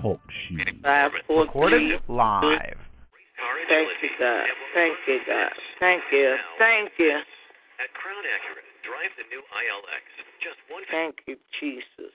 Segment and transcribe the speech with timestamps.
[0.00, 0.56] Talk show.
[1.28, 2.78] Recorded live.
[3.68, 4.46] Thank you, God.
[4.74, 5.52] Thank you, God.
[5.78, 6.36] Thank you.
[6.58, 7.12] Thank you.
[7.12, 10.04] At Crown Acura, drive the new ILX.
[10.42, 10.84] Just one.
[10.90, 12.12] Thank you, Jesus.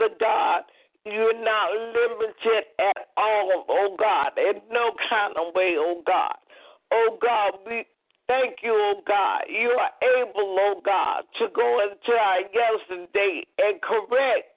[0.00, 0.62] Father God,
[1.04, 6.36] you're not limited at all, oh God, in no kind of way, oh God.
[6.92, 7.84] Oh God, we
[8.26, 9.42] thank you, oh God.
[9.48, 14.48] You are able, oh God, to go into our yesterday and correct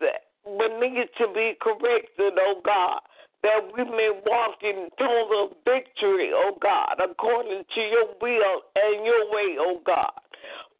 [0.00, 3.00] that what needs to be corrected, oh God,
[3.42, 9.30] that we may walk in total victory, oh God, according to your will and your
[9.32, 10.12] way, oh God.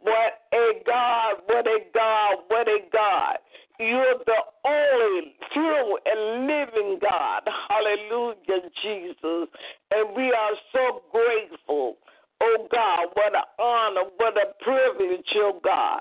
[0.00, 3.38] What a God, what a God, what a God.
[3.82, 7.42] You're the only true and living God.
[7.68, 9.48] Hallelujah, Jesus.
[9.90, 11.96] And we are so grateful.
[12.40, 16.00] Oh God, what an honor, what a privilege, oh God,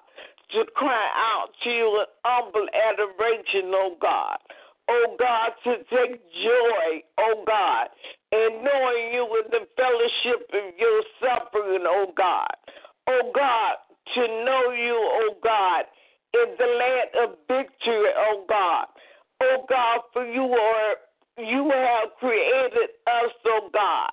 [0.52, 4.38] to cry out to you in humble adoration, oh God.
[4.88, 7.88] Oh God, to take joy, oh God,
[8.32, 12.56] in knowing you in the fellowship of your suffering, oh God.
[13.08, 13.76] Oh God,
[14.14, 15.86] to know you, oh God,
[16.34, 18.86] in the land of victory, oh God.
[19.42, 20.96] Oh God, for you are
[21.38, 24.12] you have created us, oh God.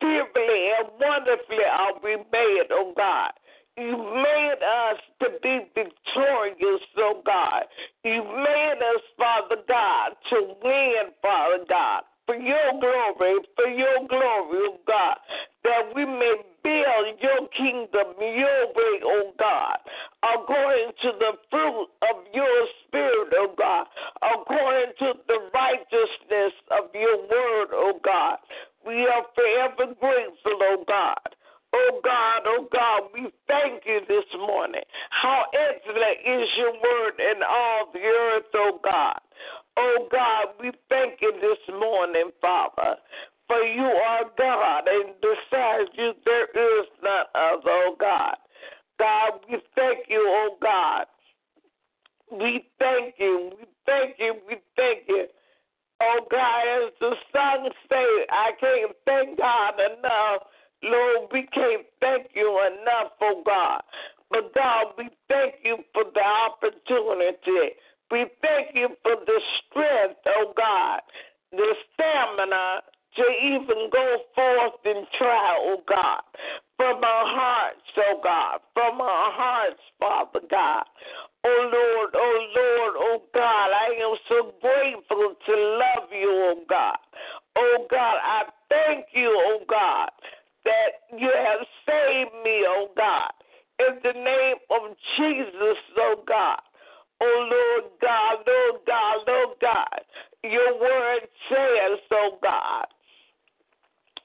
[0.00, 3.32] Fearfully and wonderfully are we made, oh God.
[3.76, 7.62] You made us to be victorious, oh God.
[8.04, 14.60] You made us, Father God, to win, Father God, for your glory, for your glory,
[14.68, 15.16] oh God,
[15.64, 19.78] that we may build your kingdom your way, oh God,
[20.20, 23.86] according to the fruit of your spirit, oh God,
[24.20, 28.36] according to the righteousness of your word, oh God.
[28.84, 31.32] We are forever grateful, oh God.
[31.74, 34.82] Oh God, oh God, we thank you this morning.
[35.10, 39.20] How excellent is your word in all the earth, oh God.
[39.76, 42.96] Oh God, we thank you this morning, Father.
[43.46, 48.36] For you are God, and besides you there is none other, oh God.
[48.98, 51.04] God, we thank you, oh God.
[52.30, 55.26] We thank you, we thank you, we thank you.
[56.00, 60.42] Oh God, as the song say, I can't thank God enough.
[60.82, 63.82] Lord, we can't thank you enough, oh God.
[64.30, 67.74] But God, we thank you for the opportunity.
[68.10, 71.00] We thank you for the strength, oh God,
[71.52, 72.82] the stamina
[73.16, 76.20] to even go forth and try, oh God.
[76.76, 80.84] From our hearts, oh God, from our hearts, Father God.
[81.44, 86.98] Oh Lord, oh Lord, oh God, I am so grateful to love you, oh God.
[87.56, 90.10] Oh God, I thank you, oh God,
[90.68, 93.32] that you have saved me, oh God.
[93.80, 96.60] In the name of Jesus, oh God.
[97.20, 100.00] Oh Lord God, Lord God, Lord God.
[100.44, 102.86] Your word says, oh God,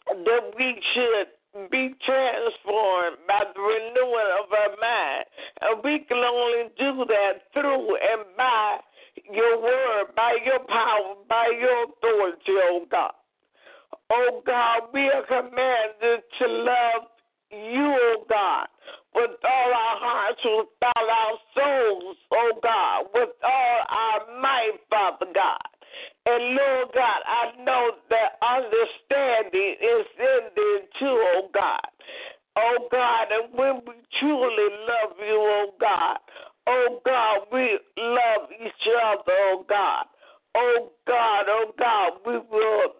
[0.07, 5.25] that we should be transformed by the renewing of our mind.
[5.61, 8.77] And we can only do that through and by
[9.31, 13.13] your word, by your power, by your authority, oh God.
[14.15, 17.09] Oh God, we are commanded to love
[17.49, 18.67] you, oh God,
[19.15, 25.25] with all our hearts, with all our souls, oh God, with all our might, Father
[25.33, 25.65] God.
[26.27, 31.89] And Lord God, I know that understanding is in there too, oh God.
[32.55, 36.17] Oh God, and when we truly love you, oh God,
[36.67, 40.05] oh God, we love each other, oh God.
[40.55, 42.93] Oh God, oh God, we will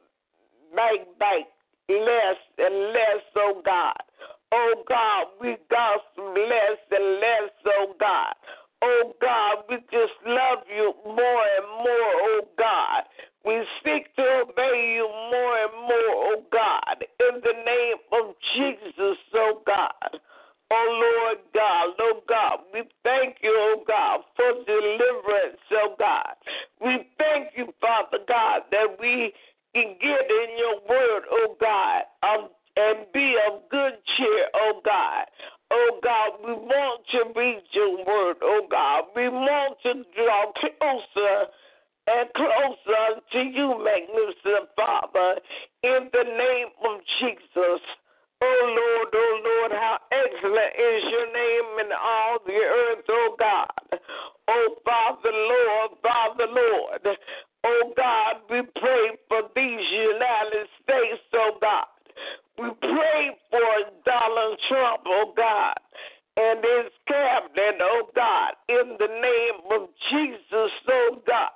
[0.75, 1.45] make back
[1.89, 4.01] less and less, oh God.
[4.51, 8.33] Oh God, we gossip less and less, oh God.
[8.81, 13.03] Oh God, we just love you more and more, oh God.
[13.45, 17.03] We seek to obey you more and more, oh God.
[17.19, 20.19] In the name of Jesus, oh God.
[20.71, 26.33] Oh Lord God, oh God, we thank you, oh God, for deliverance, oh God.
[26.81, 29.33] We thank you, Father God, that we
[29.73, 35.25] can get in your word, oh God, um, and be of good cheer, oh God.
[35.71, 39.05] Oh God, we want to read your word, oh God.
[39.15, 41.49] We want to draw closer
[42.07, 45.39] and closer to you, magnificent Father,
[45.83, 47.81] in the name of Jesus.
[48.41, 53.99] Oh Lord, oh Lord, how excellent is your name in all the earth, oh God.
[54.49, 57.17] Oh Father, Lord, Father, Lord.
[57.65, 61.85] Oh God, we pray for these United States, oh God.
[62.57, 65.75] We pray for Donald Trump, oh God,
[66.37, 71.52] and his cabinet, oh God, in the name of Jesus, oh God.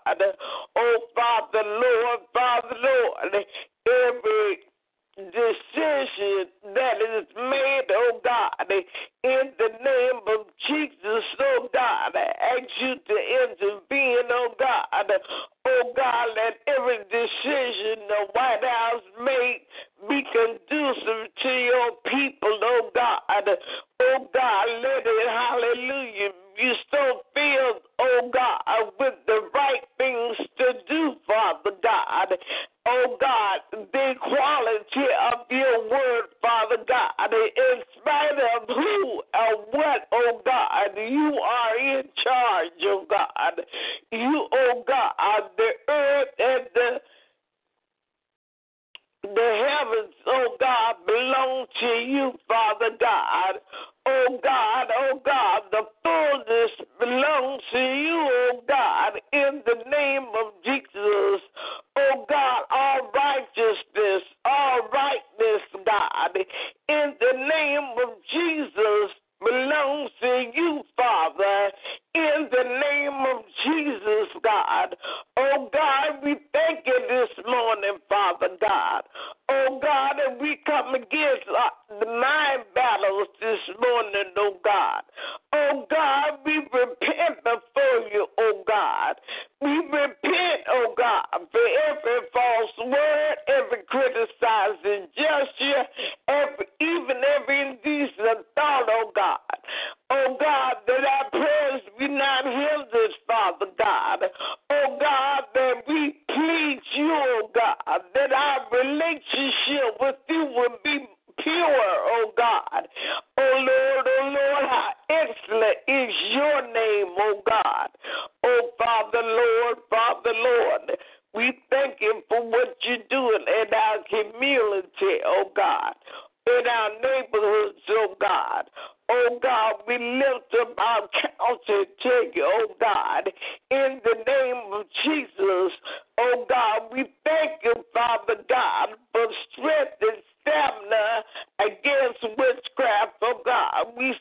[142.78, 143.94] Witchcraft, oh God.
[143.98, 144.16] We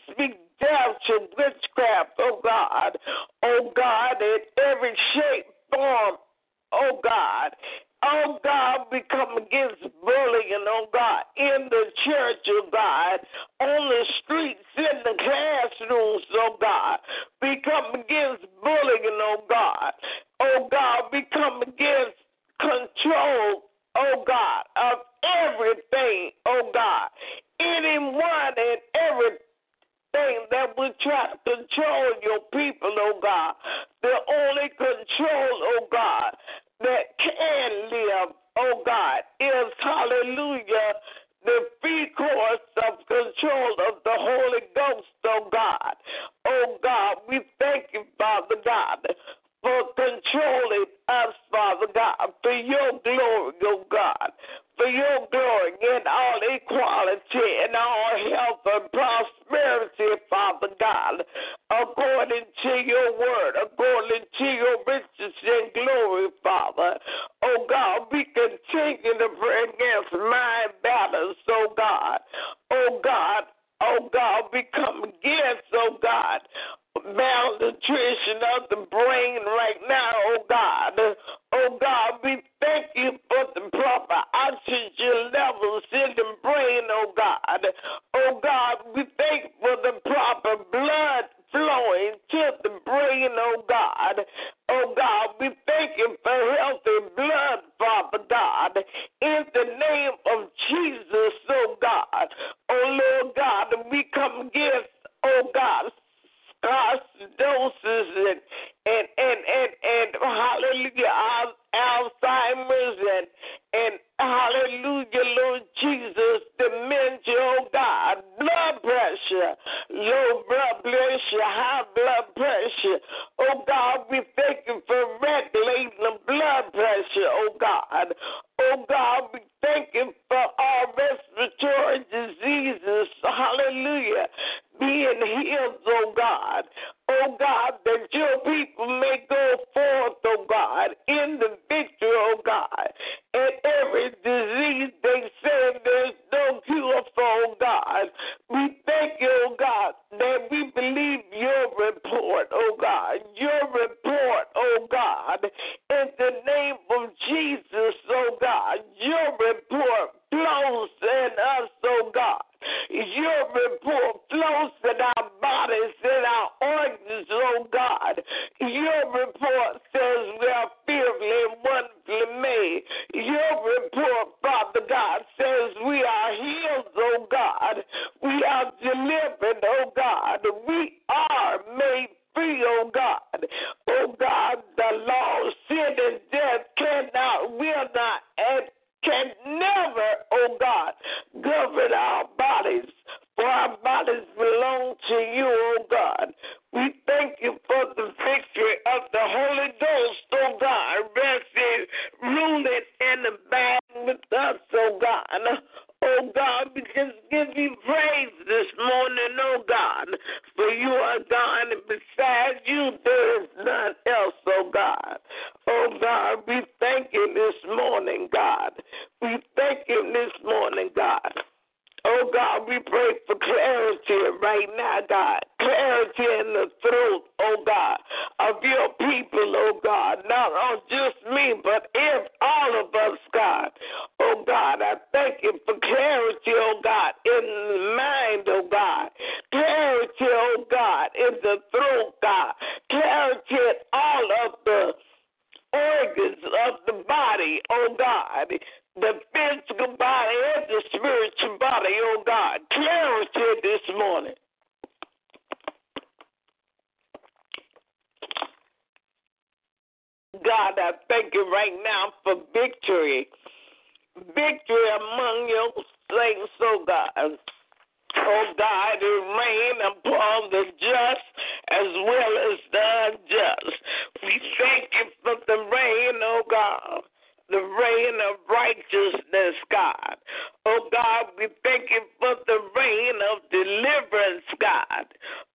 [284.11, 285.07] deliverance, God.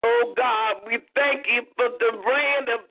[0.04, 2.82] Oh God, we thank you for the brand of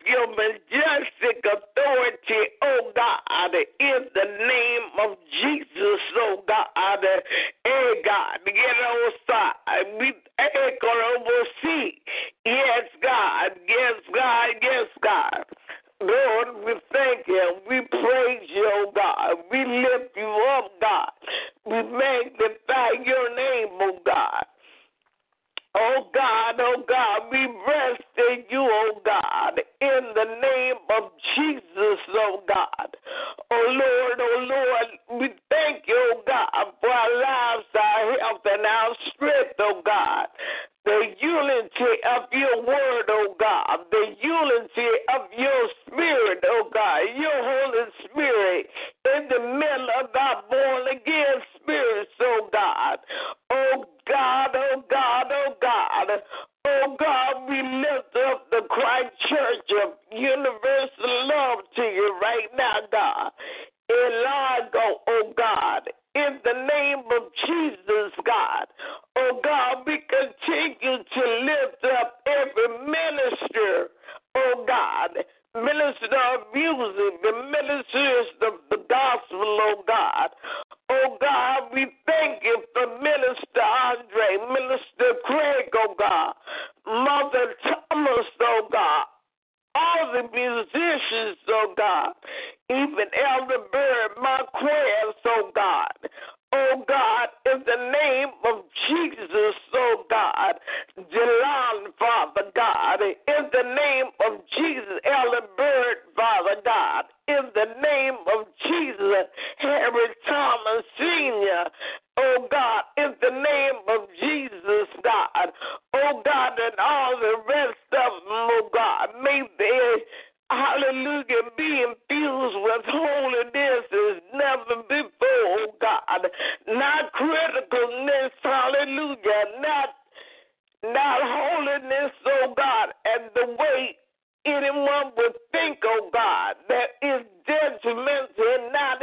[138.37, 138.95] then now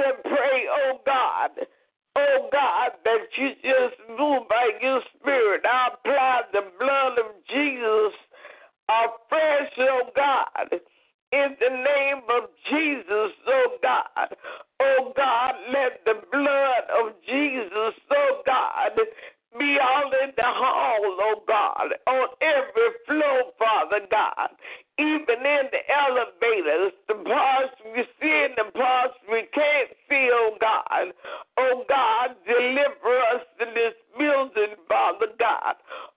[0.00, 1.50] to pray, oh God,
[2.16, 5.62] oh God, that you just move by your spirit.
[5.64, 8.14] I apply the blood of Jesus
[8.88, 10.80] afresh, oh God,
[11.32, 14.36] in the name of Jesus, oh God.
[14.80, 18.98] Oh God, let the blood of Jesus, oh God,
[19.58, 24.50] be all in the hall, oh God, on every floor, Father God,
[24.98, 30.54] even in the elevators, the parts we see and the parts we can't see, oh
[30.60, 31.10] God.
[31.58, 35.74] Oh God, deliver us in this building, Father God.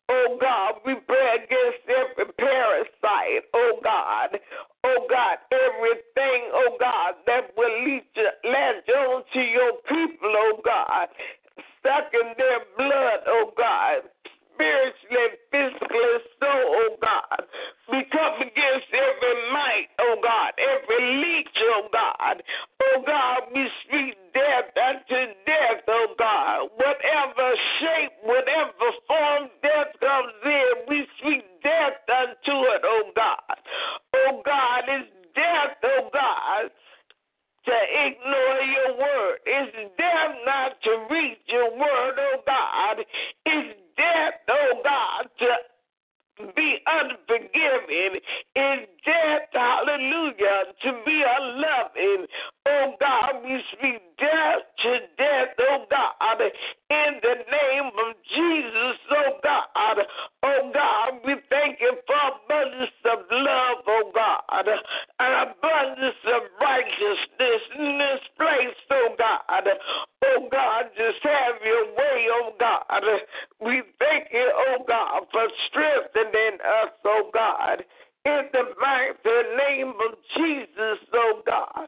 [0.09, 4.37] Oh God, we pray against every parasite, oh God.
[4.85, 10.61] Oh God, everything, oh God, that will lead to latch on to your people, oh
[10.63, 11.07] God
[11.79, 14.09] stuck in their blood, oh God,
[14.53, 17.47] spiritually, physically, so, oh God.
[17.91, 22.43] We come against every mite, oh God, every leech, oh God.
[22.81, 26.69] Oh God, we speak death unto death, oh God.
[26.75, 27.47] Whatever
[27.79, 33.57] shape, whatever form death comes in, we speak death unto it, oh God.
[34.15, 35.12] Oh God, it's
[37.65, 39.37] to ignore your word.
[39.45, 43.05] It's death not to read your word, oh God.
[43.45, 45.47] It's death, oh God, to
[46.55, 48.19] be unforgiving.
[48.55, 52.25] It's death, hallelujah, to be unloving.
[52.65, 59.39] Oh God, we speak death to death, oh God, in the name of Jesus, oh
[59.43, 59.97] God.
[60.43, 63.82] Oh God, we thank you for abundance of love,
[64.53, 64.67] God,
[65.19, 69.63] and abundance of righteousness in this place, oh God.
[70.23, 73.03] Oh God, just have your way, oh God.
[73.59, 77.83] We thank you, oh God, for strengthening us, oh God.
[78.25, 81.87] In the mighty name of Jesus, oh God.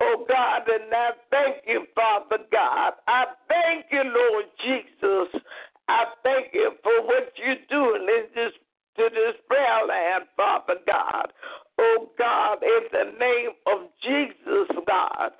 [0.00, 2.92] Oh God, and I thank you, Father God.
[3.06, 5.42] I thank you, Lord Jesus.
[5.88, 8.52] I thank you for what you're doing in this
[8.96, 11.32] to this prayer land, Father God.
[11.78, 15.30] Oh God, in the name of Jesus, God.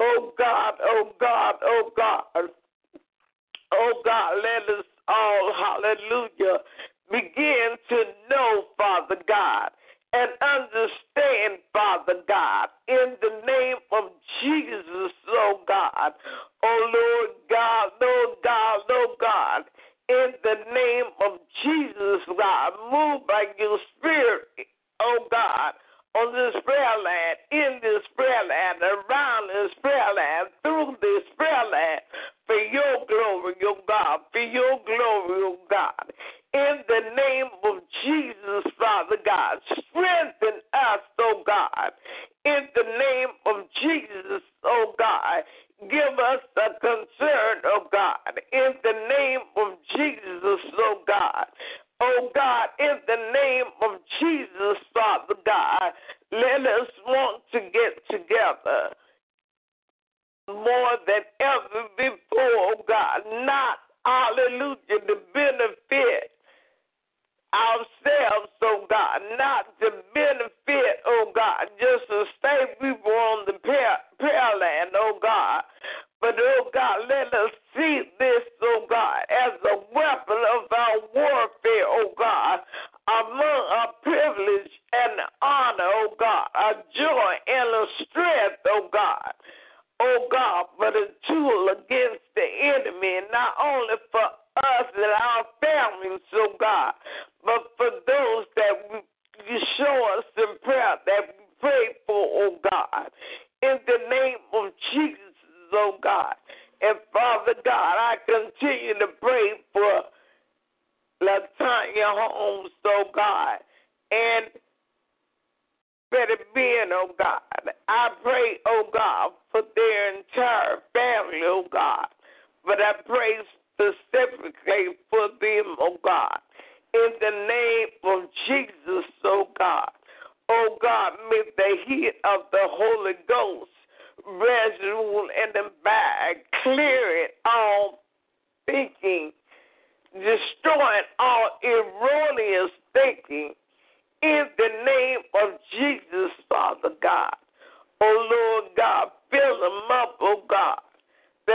[0.00, 2.50] Oh God, oh God, oh God.
[3.72, 6.58] Oh God, let us all, hallelujah,
[7.10, 9.70] begin to know, Father God,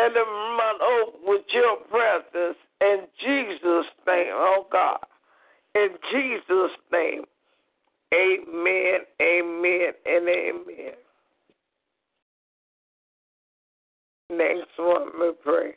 [0.02, 4.98] Let run over with your presence in Jesus' name, oh God.
[5.76, 7.24] In Jesus' name.
[8.14, 10.94] Amen, amen, and amen.
[14.32, 15.76] Next one, we pray.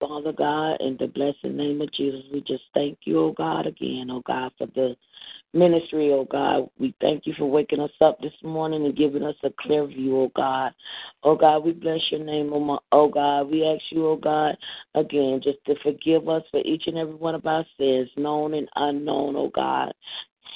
[0.00, 4.08] Father God, in the blessed name of Jesus, we just thank you, oh God, again,
[4.10, 4.96] oh God, for the
[5.52, 6.70] ministry, oh God.
[6.78, 10.16] We thank you for waking us up this morning and giving us a clear view,
[10.16, 10.72] oh God.
[11.24, 13.50] Oh God, we bless your name, oh, my, oh God.
[13.50, 14.56] We ask you, oh God,
[14.94, 18.68] again, just to forgive us for each and every one of our sins, known and
[18.76, 19.92] unknown, oh God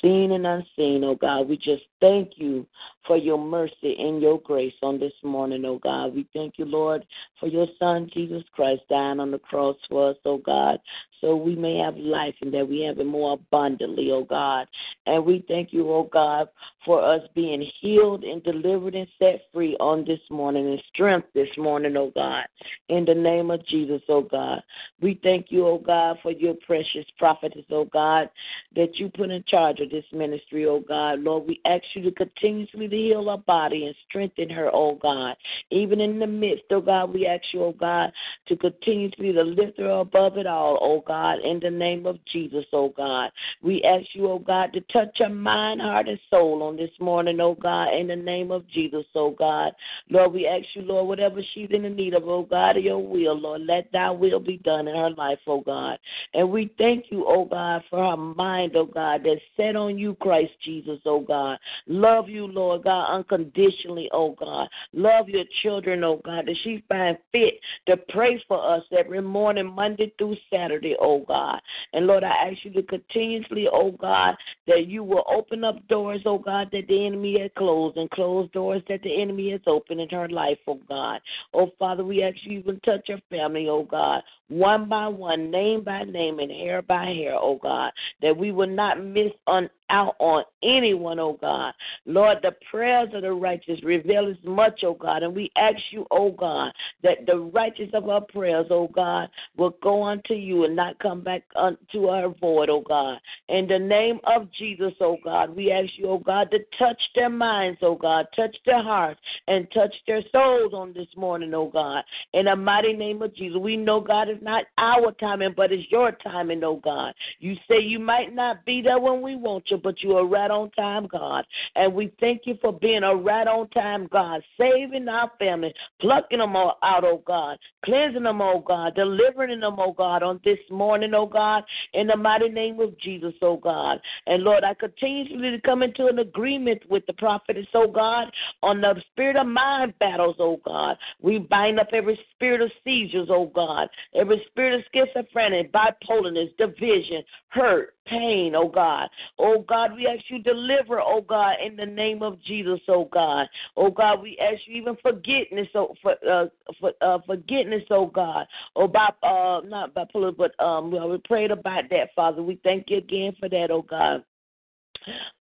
[0.02, 1.48] seen and unseen, oh God.
[1.48, 2.66] We just thank you
[3.06, 6.14] for your mercy and your grace on this morning, oh God.
[6.14, 7.04] We thank you, Lord,
[7.40, 10.78] for your Son, Jesus Christ, dying on the cross for us, oh God,
[11.20, 14.66] so we may have life and that we have it more abundantly, oh God.
[15.06, 16.48] And we thank you, oh God,
[16.84, 21.48] for us being healed and delivered and set free on this morning and strength this
[21.56, 22.44] morning, oh God.
[22.88, 24.62] In the name of Jesus, oh God.
[25.00, 28.28] We thank you, oh God, for your precious prophetess, oh God,
[28.74, 31.20] that you put in charge of this ministry, oh God.
[31.20, 35.34] Lord, we ask you to continuously to heal her body and strengthen her, oh God.
[35.70, 38.12] Even in the midst, oh God, we ask you, oh God,
[38.48, 41.40] to continue to be the lifter above it all, oh God.
[41.40, 43.30] In the name of Jesus, oh God.
[43.62, 47.40] We ask you, oh God, to touch her mind, heart, and soul on this morning,
[47.40, 49.72] oh God, in the name of Jesus, oh God.
[50.10, 52.98] Lord, we ask you, Lord, whatever she's in the need of, oh God, of your
[52.98, 55.98] will, Lord, let thy will be done in her life, oh God.
[56.34, 60.14] And we thank you, oh God, for her mind, oh God, that's set on you,
[60.20, 61.58] Christ Jesus, oh God.
[61.86, 64.68] Love you, Lord God, unconditionally, oh God.
[64.92, 67.54] Love your children, oh God, that she find fit
[67.86, 71.60] to pray for us every morning, Monday through Saturday, oh God.
[71.92, 76.20] And Lord, I ask you to continuously, oh God, that you will open up doors,
[76.26, 80.00] oh God, that the enemy has closed and close doors that the enemy has opened
[80.00, 81.20] in her life, oh God.
[81.54, 85.82] Oh Father, we ask you to touch her family, oh God, one by one, name
[85.82, 90.16] by name, and hair by hair, oh God, that we will not miss on out
[90.18, 91.72] on anyone, oh God.
[92.06, 96.06] Lord, the prayers of the righteous reveal as much, oh God, and we ask you,
[96.10, 100.74] oh God, that the righteous of our prayers, oh God, will go unto you and
[100.74, 103.18] not come back unto our void, oh God.
[103.48, 107.30] In the name of Jesus, oh God, we ask you, oh God, to touch their
[107.30, 112.02] minds, oh God, touch their hearts and touch their souls on this morning, oh God.
[112.32, 115.90] In the mighty name of Jesus, we know, God, it's not our timing, but it's
[115.90, 117.14] your timing, oh God.
[117.38, 120.70] You say you might not be there when we want you, but you're right on
[120.72, 121.44] time God.
[121.74, 126.38] And we thank you for being a right on time God, saving our family, plucking
[126.38, 130.58] them all out, oh God, cleansing them, oh God, delivering them, oh God, on this
[130.70, 134.00] morning, oh God, in the mighty name of Jesus, oh God.
[134.26, 138.80] And Lord, I continue to come into an agreement with the prophetess, oh God, on
[138.80, 140.96] the spirit of mind battles, oh God.
[141.20, 143.88] We bind up every spirit of seizures, oh God,
[144.22, 149.08] every spirit of schizophrenia, bipolarness, division, hurt, pain, oh God.
[149.38, 153.48] Oh God, we ask you deliver, oh God, in the name of Jesus, oh God.
[153.76, 156.46] Oh God, we ask you even forgiveness, oh for uh,
[156.80, 158.46] for uh, forgiveness, oh God.
[158.76, 162.42] Oh by uh not bipolar, but um we prayed about that, Father.
[162.42, 164.24] We thank you again for that, oh God.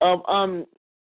[0.01, 0.65] Um um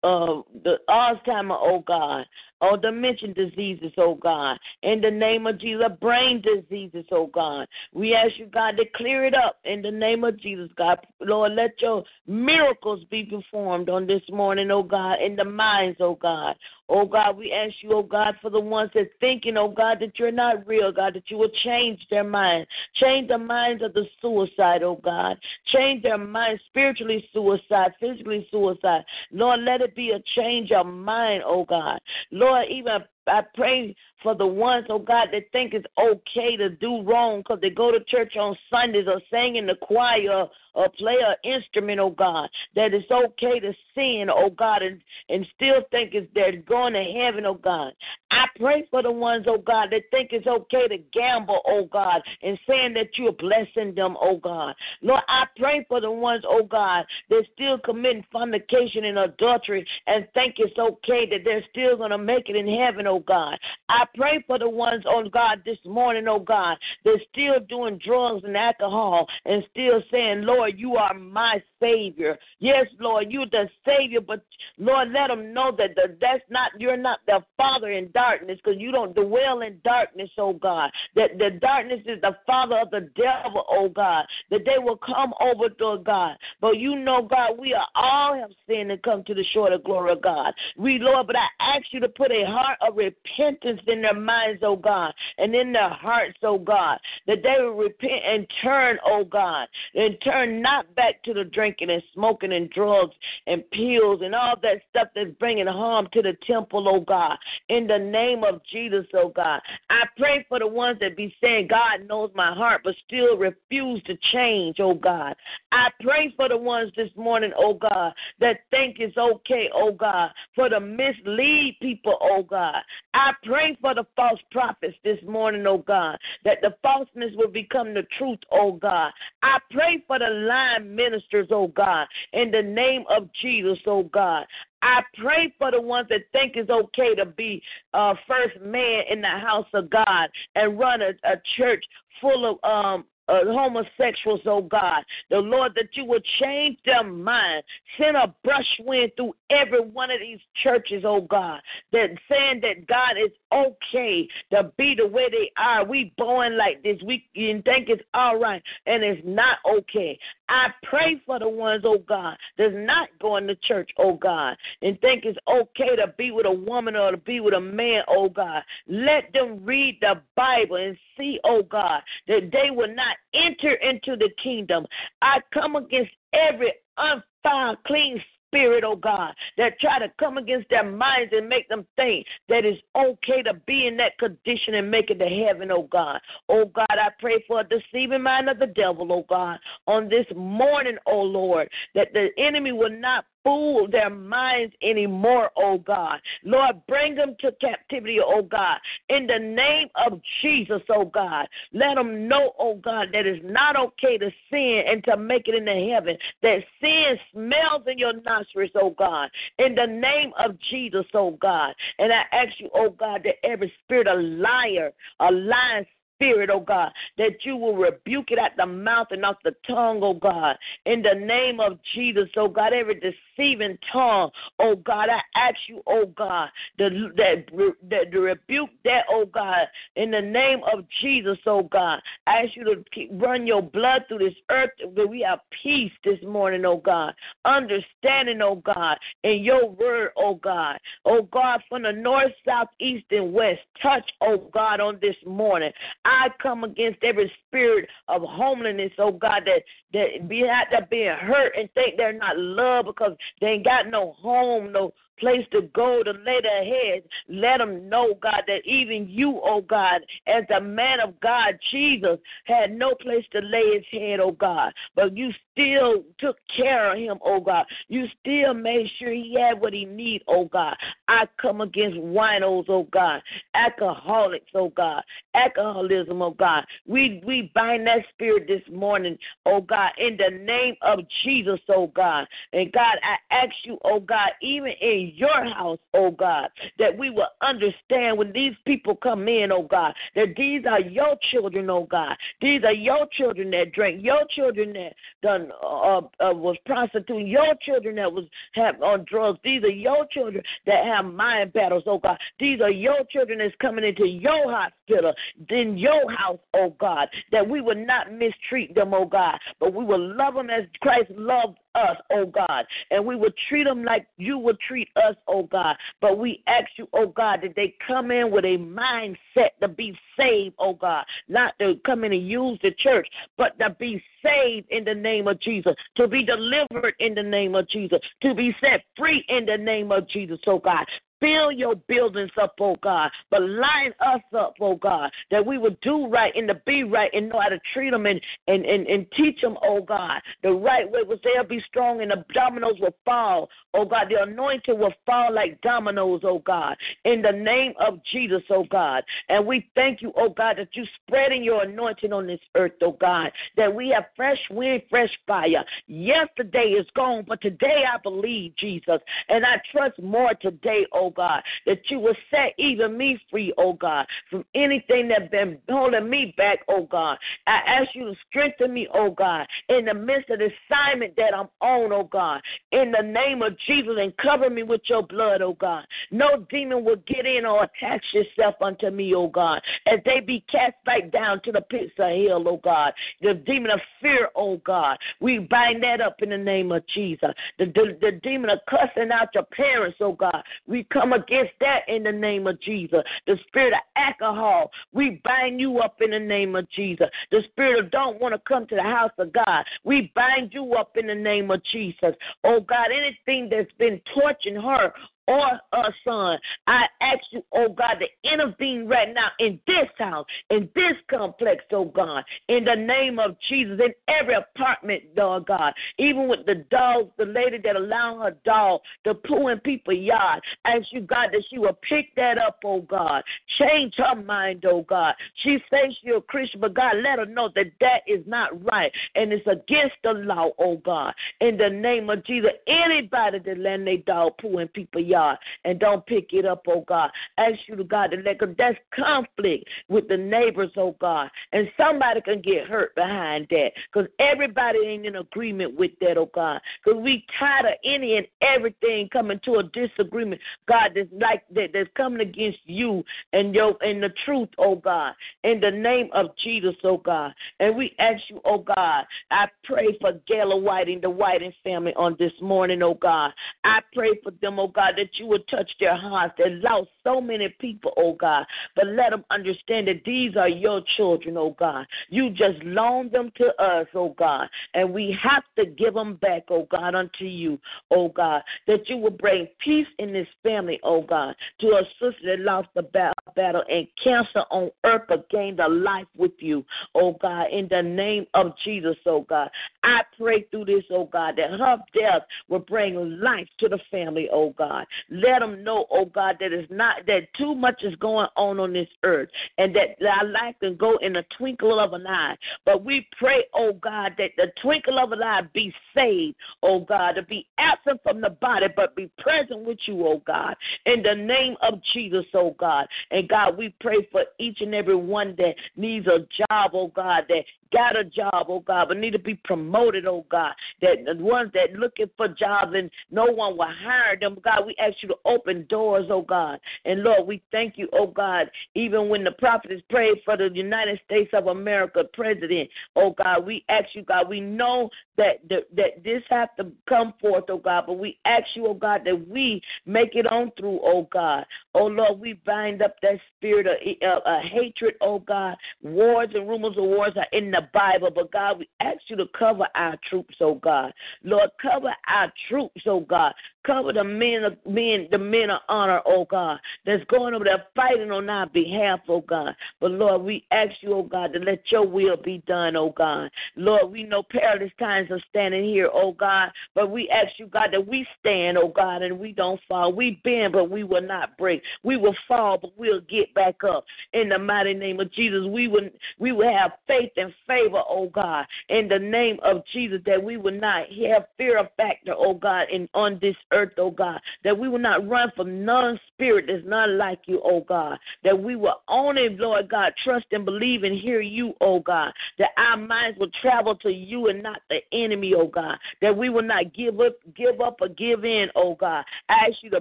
[0.04, 2.24] uh, the Alzheimer, oh God,
[2.60, 7.66] oh dementia diseases, oh God, in the name of Jesus, brain diseases, oh God.
[7.92, 10.98] We ask you, God, to clear it up in the name of Jesus, God.
[11.20, 16.14] Lord, let your miracles be performed on this morning, oh God, in the minds, oh
[16.14, 16.56] God.
[16.90, 20.18] Oh God, we ask you, oh God, for the ones that thinking, oh God, that
[20.18, 22.66] you're not real, God, that you will change their mind.
[22.94, 25.36] Change the minds of the suicide, oh God.
[25.66, 29.04] Change their mind spiritually suicide, physically suicide.
[29.30, 32.00] Lord, let it be a change of mind, oh God.
[32.32, 37.02] Lord, even I pray for the ones, oh God, that think it's okay to do
[37.02, 41.16] wrong because they go to church on Sundays or sing in the choir or play
[41.26, 46.14] an instrument, oh God, that it's okay to sin, oh God, and, and still think
[46.14, 47.92] it's they're going to heaven, oh God.
[48.30, 52.22] I pray for the ones, oh God, that think it's okay to gamble, oh God,
[52.42, 54.74] and saying that you're blessing them, oh God.
[55.02, 60.28] Lord, I pray for the ones, oh God, that still committing fornication and adultery and
[60.34, 63.58] think it's okay that they're still going to make it in heaven, oh Oh God.
[63.88, 68.44] I pray for the ones, oh God, this morning, oh God, that's still doing drugs
[68.44, 72.38] and alcohol and still saying, Lord, you are my Savior.
[72.60, 74.44] Yes, Lord, you're the Savior, but
[74.78, 78.80] Lord, let them know that the, that's not, you're not the Father in darkness because
[78.80, 80.90] you don't dwell in darkness, oh God.
[81.14, 84.26] That the darkness is the father of the devil, oh God.
[84.50, 86.36] That they will come over to God.
[86.60, 89.84] But you know, God, we are all have sinned and come to the short of
[89.84, 90.52] glory of God.
[90.76, 94.60] We, Lord, but I ask you to put a heart of repentance in their minds,
[94.64, 99.24] oh God, and in their hearts, oh God, that they will repent and turn, oh
[99.24, 103.14] God, and turn not back to the drinking and smoking and drugs
[103.46, 107.38] and pills and all that stuff that's bringing harm to the temple, oh God.
[107.68, 111.68] In the name of Jesus, oh God, I pray for the ones that be saying,
[111.68, 115.36] God knows my heart, but still refuse to change, oh God.
[115.72, 120.30] I pray for the ones this morning, oh God, that think it's okay, oh God,
[120.54, 122.76] for the mislead people, oh God.
[123.14, 127.94] I pray for the false prophets this morning, oh God, that the falseness will become
[127.94, 129.10] the truth, oh God.
[129.42, 134.46] I pray for the lying ministers, oh God, in the name of Jesus, oh God.
[134.82, 137.62] I pray for the ones that think it's okay to be
[137.94, 141.84] uh, first man in the house of God and run a, a church
[142.20, 145.04] full of um, uh, homosexuals, oh God.
[145.30, 147.62] The Lord, that you would change their mind.
[147.98, 151.60] Send a brush wind through every one of these churches, oh God,
[151.92, 155.84] that saying that God is okay to be the way they are.
[155.84, 156.98] We born like this.
[157.04, 160.18] We think it's all right, and it's not okay.
[160.48, 164.98] I pray for the ones, oh God, that's not going to church, oh God, and
[165.00, 168.28] think it's okay to be with a woman or to be with a man, oh
[168.28, 168.62] God.
[168.86, 174.16] Let them read the Bible and see, oh God, that they will not enter into
[174.16, 174.86] the kingdom.
[175.22, 180.84] I come against every unfound, clean spirit, oh God, that try to come against their
[180.84, 185.10] minds and make them think that it's okay to be in that condition and make
[185.10, 186.18] it to heaven, oh God.
[186.48, 190.26] Oh God, I pray for a deceiving mind of the devil, oh God, on this
[190.34, 196.20] morning, oh Lord, that the enemy will not fool their minds anymore, oh God.
[196.44, 198.78] Lord, bring them to captivity, oh God.
[199.08, 201.46] In the name of Jesus, oh God.
[201.72, 205.54] Let them know, oh God, that it's not okay to sin and to make it
[205.54, 206.16] into heaven.
[206.42, 209.30] That sin smells in your nostrils, oh God.
[209.58, 211.74] In the name of Jesus, oh God.
[211.98, 215.86] And I ask you, oh God, that every spirit of liar, a lying
[216.18, 220.00] spirit, oh God, that you will rebuke it at the mouth and off the tongue,
[220.02, 220.56] oh God.
[220.84, 225.82] In the name of Jesus, oh God, every deceiving tongue, oh God, I ask you,
[225.86, 226.48] oh God,
[226.78, 229.66] that, that, rebuke that, oh God,
[229.96, 232.00] in the name of Jesus, oh God.
[232.26, 235.92] I ask you to keep, run your blood through this earth that we have peace
[236.04, 237.14] this morning, oh God.
[237.44, 240.78] Understanding, oh God, in your word, oh God.
[241.04, 245.70] Oh God, from the north, south, east, and west, touch, oh God, on this morning.
[246.08, 251.16] I come against every spirit of homelessness, oh God, that that be out there being
[251.20, 255.62] hurt and think they're not loved because they ain't got no home, no place to
[255.74, 257.06] go to lay their heads.
[257.28, 262.18] Let them know, God, that even you, oh God, as the man of God, Jesus,
[262.44, 266.98] had no place to lay his head, oh God, but you still took care of
[266.98, 267.66] him, oh God.
[267.88, 270.76] You still made sure he had what he need, oh God.
[271.08, 273.20] I come against winos, oh God,
[273.54, 275.02] alcoholics, oh God,
[275.34, 276.64] alcoholism, oh God.
[276.86, 281.88] We we bind that spirit this morning, oh God, in the name of Jesus, oh
[281.88, 282.26] God.
[282.52, 286.48] And God, I ask you, oh God, even in your house, oh God,
[286.78, 291.16] that we will understand when these people come in, oh God, that these are your
[291.30, 292.16] children, oh God.
[292.40, 297.54] These are your children that drink, your children that done uh, uh, was prostituting, your
[297.62, 298.24] children that was
[298.54, 299.38] have on drugs.
[299.44, 302.18] These are your children that have mind battles, oh God.
[302.38, 305.12] These are your children that's coming into your hospital,
[305.50, 307.08] in your house, oh God.
[307.32, 310.64] That we will not mistreat them, oh God, but Oh, we will love them as
[310.80, 315.14] Christ loved us, oh God, and we will treat them like you would treat us,
[315.26, 315.76] oh God.
[316.00, 319.96] But we ask you, oh God, that they come in with a mindset to be
[320.18, 323.06] saved, oh God, not to come in and use the church,
[323.36, 327.54] but to be saved in the name of Jesus, to be delivered in the name
[327.54, 330.86] of Jesus, to be set free in the name of Jesus, oh God.
[331.20, 335.80] Build your buildings up, oh God, but line us up, oh God, that we would
[335.80, 338.86] do right and to be right and know how to treat them and, and, and,
[338.86, 342.76] and teach them, oh God, the right way was they'll be strong and the dominoes
[342.80, 347.74] will fall, oh God, the anointing will fall like dominoes, oh God, in the name
[347.80, 349.02] of Jesus, oh God.
[349.28, 352.92] And we thank you, oh God, that you spreading your anointing on this earth, oh
[352.92, 355.64] God, that we have fresh wind, fresh fire.
[355.86, 361.10] Yesterday is gone, but today I believe, Jesus, and I trust more today, oh Oh
[361.10, 366.10] God, that you will set even me free, oh God, from anything that's been holding
[366.10, 367.16] me back, oh God.
[367.46, 371.34] I ask you to strengthen me, oh God, in the midst of the assignment that
[371.34, 372.42] I'm on, oh God,
[372.72, 375.84] in the name of Jesus, and cover me with your blood, oh God.
[376.10, 380.44] No demon will get in or attach yourself unto me, oh God, as they be
[380.50, 382.92] cast back down to the pits of hell, oh God.
[383.22, 387.30] The demon of fear, oh God, we bind that up in the name of Jesus.
[387.58, 391.80] The, the, the demon of cussing out your parents, oh God, we come against that
[391.88, 393.02] in the name of Jesus.
[393.26, 397.08] The spirit of alcohol, we bind you up in the name of Jesus.
[397.30, 400.74] The spirit of don't want to come to the house of God, we bind you
[400.74, 402.14] up in the name of Jesus.
[402.44, 404.92] Oh God, anything that's been torturing her
[405.28, 406.38] or a son.
[406.66, 411.64] I ask you, oh God, to intervene right now in this house, in this complex,
[411.70, 416.64] oh God, in the name of Jesus, in every apartment, oh God, even with the
[416.70, 420.40] dogs, the lady that allowed her dog to poo in people's yard.
[420.64, 423.22] Ask you, God, that she will pick that up, oh God.
[423.58, 425.14] Change her mind, oh God.
[425.42, 428.90] She says she's a Christian, but God, let her know that that is not right
[429.14, 431.12] and it's against the law, oh God.
[431.42, 435.17] In the name of Jesus, anybody that let their dog poo in people's yard,
[435.64, 437.10] And don't pick it up, oh God.
[437.36, 438.54] Ask you to God to let go.
[438.56, 441.28] That's conflict with the neighbors, oh God.
[441.52, 446.30] And somebody can get hurt behind that because everybody ain't in agreement with that, oh
[446.34, 446.60] God.
[446.84, 451.70] Because we tired of any and everything coming to a disagreement, God, that's like that
[451.72, 455.14] that's coming against you and your and the truth, oh God.
[455.44, 457.32] In the name of Jesus, oh God.
[457.60, 462.16] And we ask you, oh God, I pray for Gayla Whiting, the Whiting family on
[462.18, 463.32] this morning, oh God.
[463.64, 466.34] I pray for them, oh God, that that you would touch their hearts.
[466.38, 468.44] They lost so many people, oh God.
[468.76, 471.86] But let them understand that these are your children, oh God.
[472.08, 474.48] You just loaned them to us, oh God.
[474.74, 477.58] And we have to give them back, oh God, unto you,
[477.90, 478.42] oh God.
[478.66, 481.34] That you will bring peace in this family, oh God.
[481.60, 486.32] To a sister that lost the battle and cancer on earth but a life with
[486.38, 487.46] you, oh God.
[487.52, 489.48] In the name of Jesus, oh God.
[489.82, 494.28] I pray through this, oh God, that her death will bring life to the family,
[494.32, 494.86] oh God.
[495.10, 498.72] Let them know, oh God, that it's not that too much is going on on
[498.72, 499.28] this earth,
[499.58, 502.36] and that our life can go in a twinkle of an eye.
[502.64, 507.12] But we pray, oh God, that the twinkle of an eye be saved, oh God,
[507.12, 510.54] to be absent from the body, but be present with you, oh God,
[510.86, 512.86] in the name of Jesus, oh God.
[513.10, 517.24] And God, we pray for each and every one that needs a job, oh God,
[517.28, 520.52] that got a job, oh God, but need to be promoted, oh God.
[520.80, 524.74] That the ones that looking for jobs and no one will hire them, God, we
[524.78, 526.58] ask you to open doors, oh God.
[526.84, 530.50] And Lord, we thank you, oh God, even when the prophet is prayed for the
[530.52, 535.64] United States of America president, oh God, we ask you, God, we know that that,
[535.76, 539.28] that this have to come forth, oh God, but we ask you, oh God, that
[539.28, 541.44] we make it on through, oh God.
[541.74, 545.56] Oh Lord, we bind up that spirit of uh, uh, hatred, oh God.
[545.82, 549.16] Wars and rumors of wars are in the the Bible, but God, we ask you
[549.16, 550.92] to cover our troops, oh God.
[551.24, 553.32] Lord, cover our troops, oh God.
[553.66, 557.64] Cover the men of men, the men of honor, oh God, that's going over there
[557.74, 559.54] fighting on our behalf, oh God.
[559.80, 563.30] But Lord, we ask you, oh God, to let your will be done, oh God.
[563.56, 567.70] Lord, we know perilous times are standing here, oh God, but we ask you, God,
[567.72, 569.92] that we stand, oh God, and we don't fall.
[569.92, 571.60] We bend, but we will not break.
[571.82, 573.84] We will fall, but we'll get back up.
[574.12, 575.88] In the mighty name of Jesus, we will
[576.18, 580.36] we will have faith and favor, oh God, in the name of Jesus, that we
[580.36, 584.56] will not have fear of factor, oh God, and on this earth, oh God, that
[584.56, 588.54] we will not run from none spirit that's not like you, oh God, that we
[588.54, 593.18] will only, Lord God, trust and believe and hear you, oh God, that our minds
[593.18, 597.00] will travel to you and not the enemy, oh God, that we will not give
[597.00, 599.04] up, give up or give in, oh God.
[599.28, 599.80] I ask you to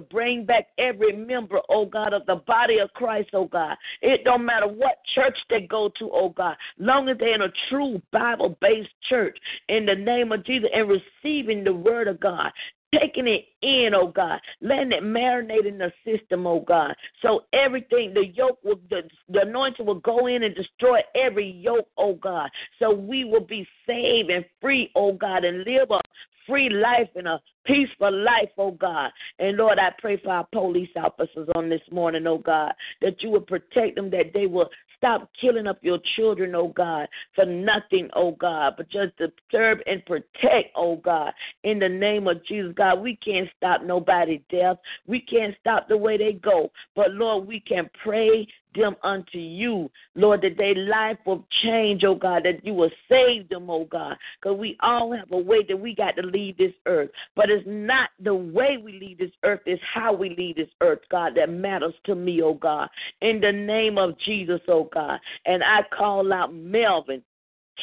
[0.00, 3.76] bring back every member, oh God, of the body of Christ, oh God.
[4.00, 7.52] It don't matter what church they go to, oh God, long as they're in a
[7.68, 9.36] true Bible based church
[9.68, 12.50] in the name of Jesus and receiving the word of God
[12.94, 16.94] taking it in, oh God, letting it marinate in the system, oh God.
[17.22, 21.88] So everything, the yoke will, the, the anointing will go in and destroy every yoke,
[21.96, 22.50] oh God.
[22.78, 26.00] So we will be saved and free, oh God, and live a
[26.46, 29.10] free life and a peaceful life, oh God.
[29.38, 33.30] And Lord, I pray for our police officers on this morning, oh God, that you
[33.30, 34.68] would protect them, that they will
[34.98, 39.12] Stop killing up your children, oh God, for nothing, oh God, but just
[39.50, 41.32] serve and protect, oh God.
[41.64, 44.76] In the name of Jesus, God, we can't stop nobody's death.
[45.06, 46.70] We can't stop the way they go.
[46.96, 52.14] But Lord, we can pray them unto you, Lord, that their life will change, oh
[52.14, 54.16] God, that you will save them, oh God.
[54.40, 57.10] Because we all have a way that we got to leave this earth.
[57.34, 61.00] But it's not the way we leave this earth, it's how we leave this earth,
[61.10, 62.88] God, that matters to me, oh God.
[63.20, 65.18] In the name of Jesus, oh God.
[65.46, 67.22] And I call out Melvin,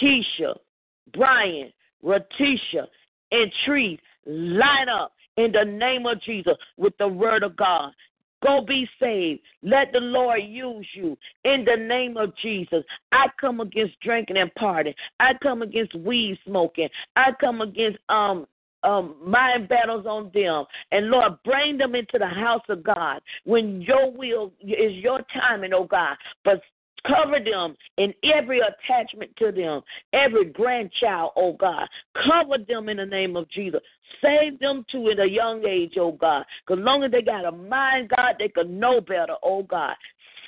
[0.01, 0.55] Keisha,
[1.13, 1.71] Brian,
[2.03, 2.87] Ratisha,
[3.31, 3.99] and Tree.
[4.25, 7.91] Line up in the name of Jesus with the word of God.
[8.45, 9.41] Go be saved.
[9.63, 12.83] Let the Lord use you in the name of Jesus.
[13.11, 14.93] I come against drinking and partying.
[15.19, 16.89] I come against weed smoking.
[17.15, 18.45] I come against um
[18.83, 20.65] um, mind battles on them.
[20.91, 25.73] And Lord, bring them into the house of God when your will is your timing,
[25.73, 26.15] oh God.
[26.43, 26.61] But
[27.07, 29.81] Cover them in every attachment to them,
[30.13, 31.87] every grandchild, oh God.
[32.15, 33.81] Cover them in the name of Jesus.
[34.21, 36.45] Save them to at a young age, oh God.
[36.65, 39.95] Because long as they got a mind, God, they can know better, oh God.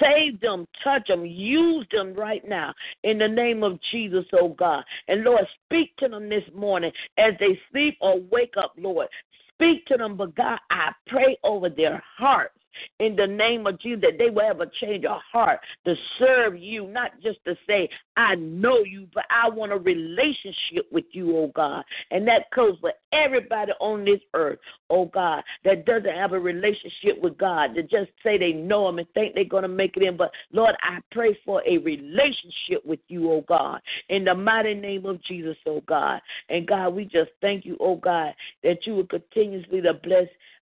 [0.01, 4.84] Save them, touch them, use them right now in the name of Jesus, oh God.
[5.08, 9.08] And Lord, speak to them this morning as they sleep or wake up, Lord.
[9.53, 12.53] Speak to them, but God, I pray over their hearts
[12.99, 16.57] in the name of Jesus that they will have a change of heart to serve
[16.57, 21.36] you, not just to say, I know you, but I want a relationship with you,
[21.38, 21.84] oh God.
[22.11, 24.59] And that goes for everybody on this earth,
[24.89, 28.99] oh God, that doesn't have a relationship with God, that just say they know Him
[28.99, 30.17] and think they're going to make it in.
[30.17, 35.05] But Lord, I pray for a relationship with you, oh God, in the mighty name
[35.05, 36.21] of Jesus, oh God.
[36.49, 40.28] And God, we just thank you, oh God, that you will continuously to bless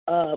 [0.06, 0.36] uh,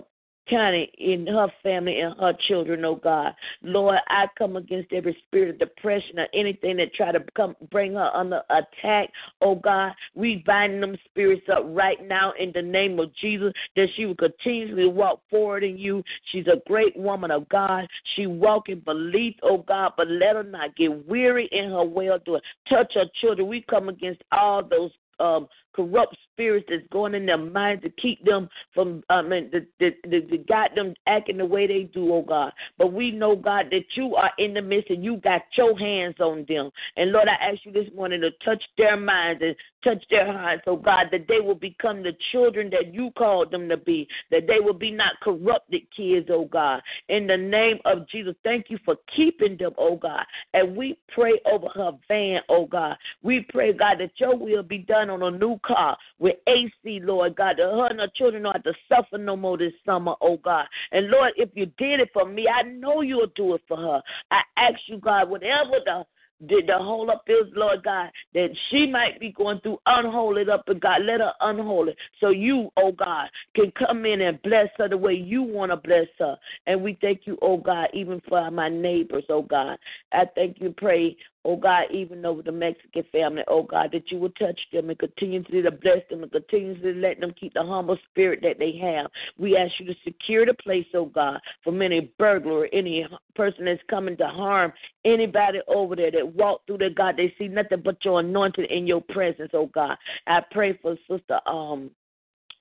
[0.49, 3.33] Connie in her family and her children, oh God.
[3.61, 7.93] Lord, I come against every spirit of depression or anything that try to come bring
[7.93, 9.09] her under attack,
[9.41, 9.93] oh God.
[10.15, 14.15] We bind them spirits up right now in the name of Jesus that she will
[14.15, 16.03] continuously walk forward in you.
[16.31, 17.87] She's a great woman of God.
[18.15, 22.19] She walk in belief, oh God, but let her not get weary in her well
[22.25, 22.41] doing.
[22.69, 23.47] Touch her children.
[23.47, 28.23] We come against all those um, corrupt spirits that's going in their minds to keep
[28.25, 32.21] them from, I mean, the, the, the got them acting the way they do, oh
[32.21, 32.51] God.
[32.77, 36.15] But we know, God, that you are in the midst and you got your hands
[36.19, 36.71] on them.
[36.97, 40.63] And Lord, I ask you this morning to touch their minds and touch their hearts,
[40.67, 44.47] oh God, that they will become the children that you called them to be, that
[44.47, 46.81] they will be not corrupted kids, oh God.
[47.09, 50.23] In the name of Jesus, thank you for keeping them, oh God.
[50.53, 52.95] And we pray over her van, oh God.
[53.21, 57.35] We pray, God, that your will be done on a new car with AC, Lord
[57.35, 60.37] God, that her and her children don't have to suffer no more this summer, oh
[60.37, 60.65] God.
[60.91, 64.01] And Lord, if you did it for me, I know you'll do it for her.
[64.31, 66.03] I ask you, God, whatever the
[66.41, 70.49] the, the hold up is, Lord God, that she might be going through, unhold it
[70.49, 71.97] up, and God, let her unhold it.
[72.19, 75.77] So you, oh God, can come in and bless her the way you want to
[75.77, 76.35] bless her.
[76.65, 79.77] And we thank you, oh God, even for my neighbors, oh God.
[80.11, 81.15] I thank you, pray,
[81.45, 84.99] oh God, even over the Mexican family, oh God, that you will touch them and
[84.99, 89.09] continuously to bless them and continuously let them keep the humble spirit that they have.
[89.37, 93.81] We ask you to secure the place, oh God, from any burglar, any person that's
[93.89, 94.73] coming to harm
[95.05, 98.87] anybody over there that walk through there, God, they see nothing but your anointing in
[98.87, 99.97] your presence, oh God.
[100.27, 101.91] I pray for Sister um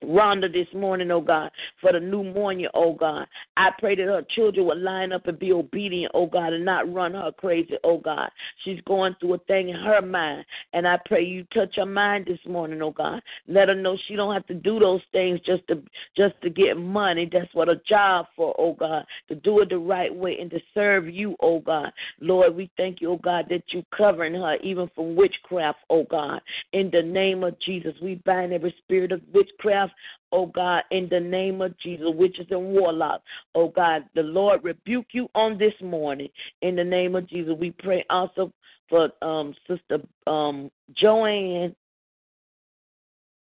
[0.03, 3.27] Rhonda this morning, oh God, for the new pneumonia, oh God.
[3.57, 6.91] I pray that her children will line up and be obedient, oh God, and not
[6.91, 8.29] run her crazy, oh God.
[8.63, 12.25] She's going through a thing in her mind, and I pray you touch her mind
[12.25, 13.21] this morning, oh God.
[13.47, 15.81] Let her know she don't have to do those things just to
[16.15, 17.29] just to get money.
[17.31, 20.59] That's what a job for, oh God, to do it the right way and to
[20.73, 21.91] serve you, oh God.
[22.19, 26.41] Lord, we thank you, oh God, that you're covering her even from witchcraft, oh God.
[26.73, 29.90] In the name of Jesus, we bind every spirit of witchcraft
[30.31, 33.23] oh God, in the name of Jesus, witches and warlocks.
[33.55, 36.29] Oh God, the Lord rebuke you on this morning.
[36.61, 38.51] In the name of Jesus, we pray also
[38.89, 41.75] for um, Sister um, Joanne,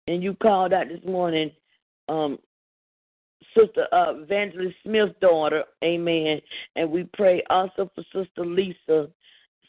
[0.06, 1.50] and you called out this morning,
[2.08, 2.38] um,
[3.56, 6.40] Sister uh, Evangelist Smith's daughter, amen.
[6.76, 9.08] And we pray also for Sister Lisa,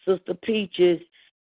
[0.07, 0.99] Sister Peaches,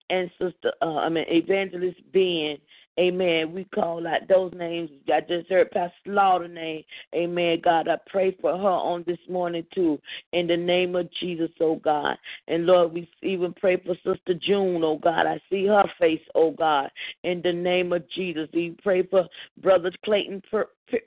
[0.10, 2.58] and Sister, uh, I mean, Evangelist Ben
[2.98, 3.54] Amen.
[3.54, 4.90] We call out those names.
[5.14, 6.84] I just heard Pastor Slaughter name.
[7.16, 7.60] Amen.
[7.64, 10.00] God, I pray for her on this morning too.
[10.34, 12.18] In the name of Jesus, oh God.
[12.48, 15.28] And Lord, we even pray for Sister June, oh God.
[15.28, 16.90] I see her face, oh God.
[17.24, 18.50] In the name of Jesus.
[18.54, 19.26] We pray for
[19.62, 20.42] Brother Clayton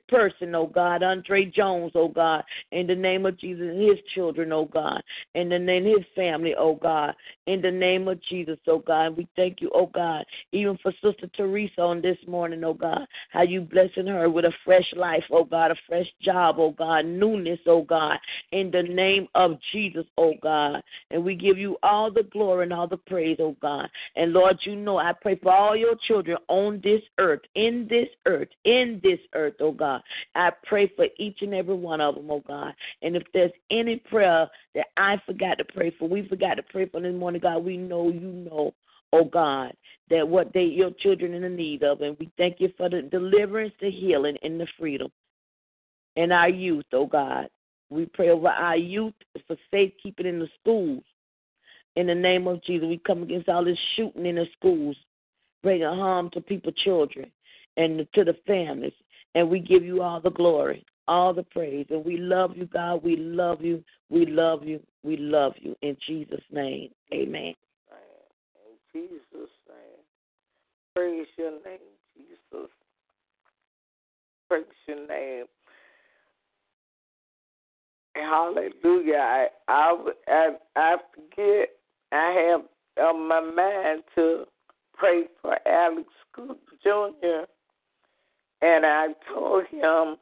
[0.09, 4.67] person, oh God, Andre Jones, oh God, in the name of Jesus, his children, oh
[4.67, 5.03] God,
[5.35, 7.15] in the name his family, oh God,
[7.47, 9.17] in the name of Jesus, oh God.
[9.17, 13.43] We thank you, oh God, even for Sister Teresa on this morning, oh God, how
[13.43, 17.61] you blessing her with a fresh life, oh God, a fresh job, oh God, newness,
[17.67, 18.19] oh God,
[18.53, 20.83] in the name of Jesus, oh God.
[21.11, 23.89] And we give you all the glory and all the praise, oh God.
[24.17, 28.09] And Lord, you know I pray for all your children on this earth, in this
[28.27, 30.03] earth, in this earth, oh Oh God.
[30.35, 32.75] I pray for each and every one of them, oh God.
[33.03, 36.89] And if there's any prayer that I forgot to pray for, we forgot to pray
[36.89, 38.75] for this morning, God, we know you know,
[39.13, 39.73] oh God,
[40.11, 42.01] that what they your children in the need of.
[42.03, 45.11] And we thank you for the deliverance, the healing, and the freedom.
[46.17, 47.49] And our youth, oh God.
[47.89, 49.13] We pray over our youth
[49.47, 51.03] for safekeeping in the schools.
[51.97, 54.97] In the name of Jesus, we come against all this shooting in the schools,
[55.63, 57.31] bringing harm to people, children,
[57.77, 58.95] and to the families.
[59.35, 61.87] And we give you all the glory, all the praise.
[61.91, 63.03] And we love you, God.
[63.03, 63.83] We love you.
[64.11, 64.81] We love you.
[65.03, 65.75] We love you.
[65.83, 67.55] In Jesus' name, amen.
[68.95, 70.03] In Jesus' name.
[70.95, 71.79] Praise your name,
[72.15, 72.71] Jesus.
[74.49, 75.47] Praise your name.
[78.15, 79.17] Hallelujah.
[79.17, 79.97] I I
[80.29, 81.69] I, I forget.
[82.13, 84.45] I have on my mind to
[84.95, 87.47] pray for Alex Cook Jr.
[88.63, 90.17] And I told him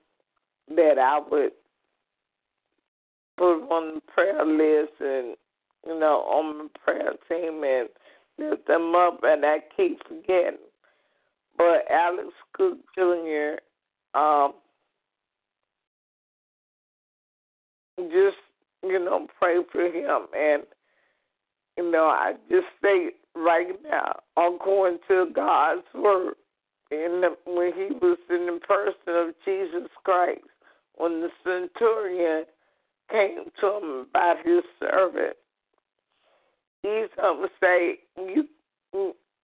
[0.77, 1.53] that I would
[3.37, 5.37] put on the prayer list and
[5.87, 7.89] you know on my prayer team and
[8.39, 10.59] lift them up, and I keep forgetting.
[11.57, 13.59] But Alex Cook Jr.
[14.19, 14.55] Um,
[18.09, 18.37] just
[18.83, 20.63] you know pray for him and
[21.77, 26.35] you know I just say right now according to God's word
[26.91, 30.41] in the, when he was in the person of Jesus Christ
[30.97, 32.45] when the centurion
[33.11, 35.37] came to him about his servant.
[36.83, 38.45] He's going to say you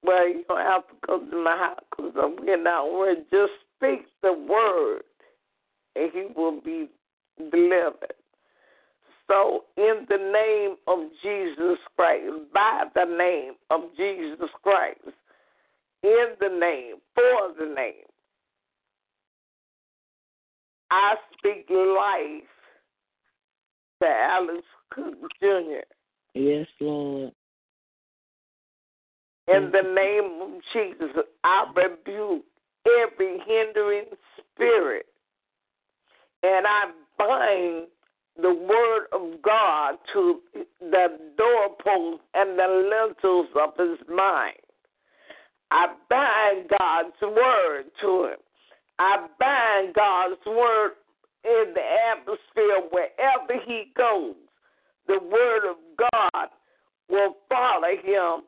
[0.02, 4.06] well you don't have to go to my house because we're not worried just speak
[4.22, 5.02] the word
[5.94, 6.88] and he will be
[7.50, 8.14] delivered.
[9.28, 15.00] So, in the name of Jesus Christ, by the name of Jesus Christ,
[16.06, 18.06] in the name, for the name,
[20.90, 22.48] I speak life
[24.00, 25.84] to Alex Cook Jr.
[26.34, 27.32] Yes, Lord.
[29.48, 32.44] In the name of Jesus, I rebuke
[32.86, 34.06] every hindering
[34.54, 35.06] spirit
[36.42, 37.86] and I bind
[38.40, 40.40] the word of God to
[40.80, 44.65] the doorposts and the lintels of his mind.
[45.70, 48.38] I bind God's word to him.
[48.98, 50.92] I bind God's word
[51.44, 54.34] in the atmosphere wherever he goes.
[55.06, 56.48] The word of God
[57.08, 58.44] will follow him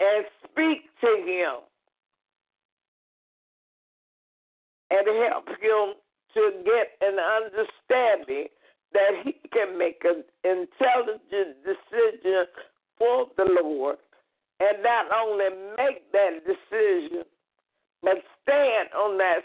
[0.00, 1.60] and speak to him
[4.90, 5.94] and help him
[6.34, 8.48] to get an understanding
[8.92, 12.46] that he can make an intelligent decision
[12.98, 13.96] for the Lord
[14.60, 15.44] and not only
[15.76, 17.24] make that decision,
[18.02, 19.42] but stand on that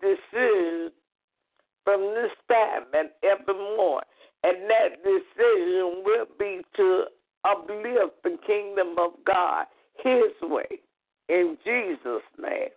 [0.00, 0.90] decision
[1.84, 4.02] from this time and evermore.
[4.42, 7.04] And that decision will be to
[7.44, 9.66] uplift the kingdom of God
[10.02, 10.80] his way.
[11.28, 12.68] In Jesus' name.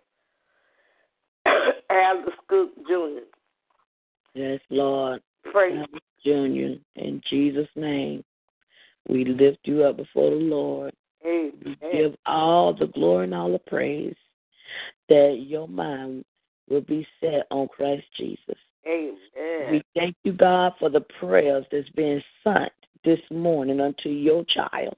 [1.90, 3.24] Alex Cook Jr.
[4.34, 5.20] Yes, Lord.
[5.50, 5.86] Praise
[6.24, 6.78] Jr.
[6.96, 8.24] In Jesus' name,
[9.08, 10.92] we lift you up before the Lord.
[11.26, 11.76] Amen.
[11.92, 14.16] give all the glory and all the praise
[15.08, 16.24] that your mind
[16.68, 18.58] will be set on Christ Jesus.
[18.86, 19.70] Amen.
[19.70, 22.72] We thank you, God, for the prayers that's being sent
[23.04, 24.96] this morning unto your child.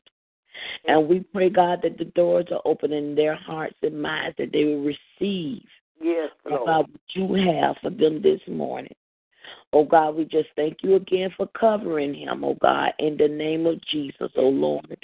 [0.86, 4.52] And we pray, God, that the doors are open in their hearts and minds, that
[4.52, 5.62] they will receive
[6.00, 6.66] Yes, Lord.
[6.66, 8.94] God, what you have for them this morning.
[9.76, 13.66] Oh God, we just thank you again for covering him, oh God, in the name
[13.66, 14.96] of Jesus, oh Lord.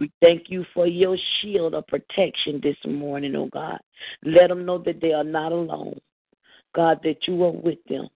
[0.00, 3.78] We thank you for your shield of protection this morning, oh God.
[4.24, 6.00] Let them know that they are not alone.
[6.74, 8.08] God, that you are with them.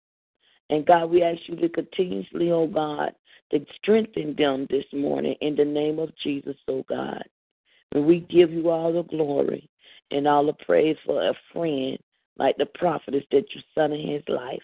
[0.70, 3.12] And God, we ask you to continuously, oh God,
[3.52, 7.22] to strengthen them this morning in the name of Jesus, oh God.
[7.92, 9.68] And we give you all the glory
[10.10, 11.98] and all the praise for a friend
[12.38, 14.62] like the prophetess that you sent in his life.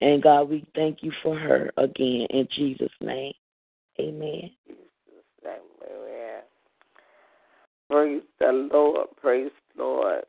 [0.00, 3.32] And God, we thank you for her again in Jesus' name.
[4.00, 4.50] Amen.
[5.44, 6.42] Amen.
[7.90, 9.08] Praise the Lord.
[9.20, 10.24] Praise the Lord.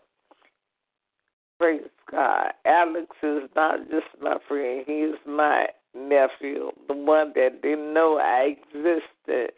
[1.60, 2.54] Praise God.
[2.66, 8.18] Alex is not just my friend, he is my nephew, the one that didn't know
[8.18, 9.52] I existed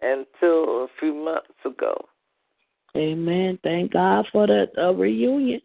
[0.00, 1.94] until a few months ago.
[2.96, 3.58] Amen.
[3.62, 5.60] Thank God for the uh, reunion.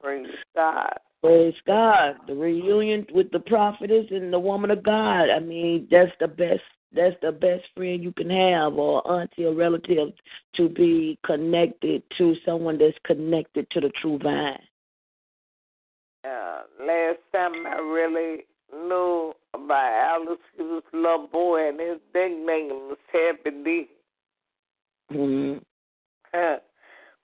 [0.00, 0.98] Praise God.
[1.22, 2.16] Praise God.
[2.26, 5.30] The reunion with the prophetess and the woman of God.
[5.30, 6.62] I mean, that's the best
[6.94, 10.08] that's the best friend you can have or auntie or relative
[10.56, 14.58] to be connected to someone that's connected to the true vine.
[16.24, 21.98] Uh, last time I really knew about Alex, he was a little boy, and his
[22.14, 23.88] nickname was Happy D.
[25.12, 25.58] Mm-hmm.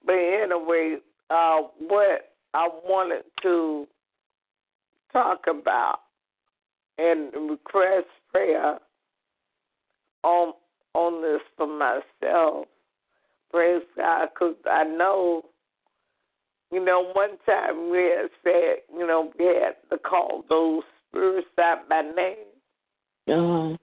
[0.07, 0.97] but anyway,
[1.31, 3.87] uh, what I wanted to
[5.13, 6.01] talk about
[6.99, 8.79] and request prayer
[10.25, 10.53] on
[10.95, 12.67] on this for myself.
[13.51, 15.43] Praise God, because I know,
[16.71, 21.47] you know, one time we had said, you know, we had to call those spirits
[21.59, 22.37] out by name.
[23.29, 23.77] Uh-huh.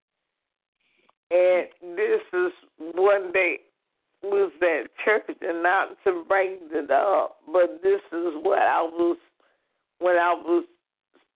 [1.31, 2.51] And this is
[2.93, 3.59] one day
[4.25, 9.17] was at church and not to bring it up, but this is what I was
[9.99, 10.65] when I was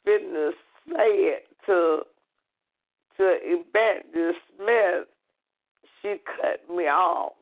[0.04, 0.52] fitting
[0.88, 2.02] say it to
[3.18, 5.08] to Evangelist Smith,
[6.02, 7.34] she cut me off.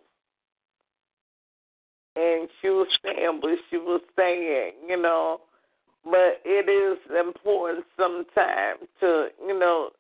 [2.16, 5.42] And she was saying what she was saying, you know,
[6.04, 9.92] but it is important sometimes to, you know,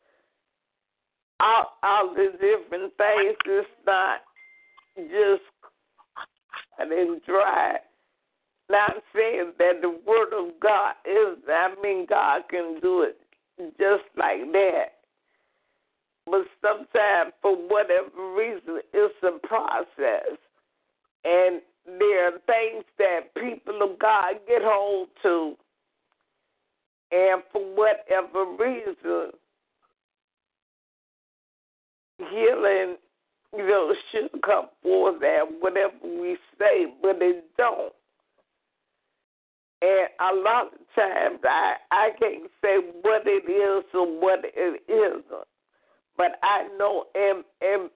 [1.39, 3.37] all, all the different things.
[3.45, 4.21] It's not
[4.97, 5.43] just
[6.77, 7.77] cut and dry.
[8.69, 13.17] Not saying that the word of God is, I mean, God can do it
[13.79, 14.85] just like that.
[16.25, 20.37] But sometimes, for whatever reason, it's a process.
[21.23, 25.55] And there are things that people of God get hold to.
[27.11, 29.31] And for whatever reason,
[32.17, 32.97] healing,
[33.57, 37.93] you know, should come forth and whatever we say, but it don't.
[39.81, 44.83] And a lot of times I, I can't say what it is or what it
[44.87, 45.47] isn't.
[46.17, 47.89] But I know in in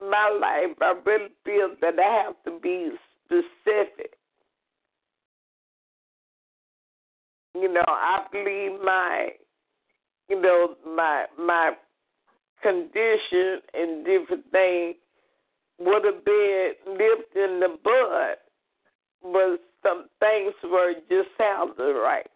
[0.00, 2.90] my life I really feel that I have to be
[3.24, 4.14] specific.
[7.54, 9.28] You know, I believe my
[10.28, 11.72] you know, my my
[12.62, 14.96] condition and different things
[15.78, 18.36] would have been nipped in the bud,
[19.22, 22.26] but some things were just sounding right.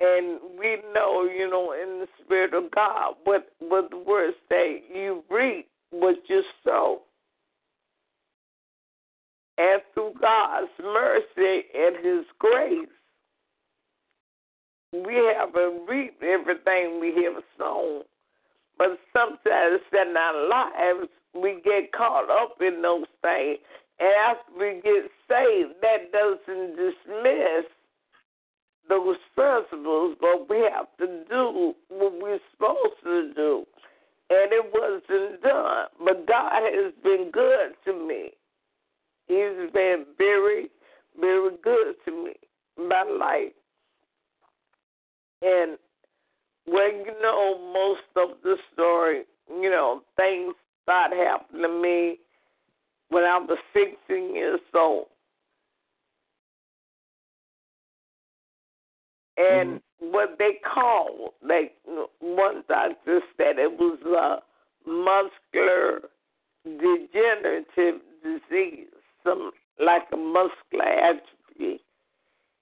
[0.00, 4.82] And we know, you know, in the spirit of God, what what the words say,
[4.92, 7.02] you reap what you sow.
[9.56, 12.88] And through God's mercy and His grace,
[14.92, 18.02] we haven't reaped everything we have sown.
[18.76, 23.58] But sometimes in our lives, we get caught up in those things.
[23.98, 27.64] And after we get saved, that doesn't dismiss
[28.88, 33.64] those principles, but we have to do what we're supposed to do.
[34.30, 35.86] And it wasn't done.
[36.04, 38.30] But God has been good to me.
[39.26, 40.68] He's been very,
[41.18, 42.34] very good to me,
[42.76, 43.52] my life.
[45.42, 45.78] And
[46.66, 50.54] when you know most of the story, you know, things
[50.84, 52.18] started happening to me
[53.08, 55.06] when I was 16 years old.
[59.36, 60.12] and mm-hmm.
[60.12, 61.74] what they call like
[62.20, 66.02] one doctor said it was a muscular
[66.64, 68.86] degenerative disease,
[69.22, 69.50] some
[69.84, 71.82] like a muscular atrophy.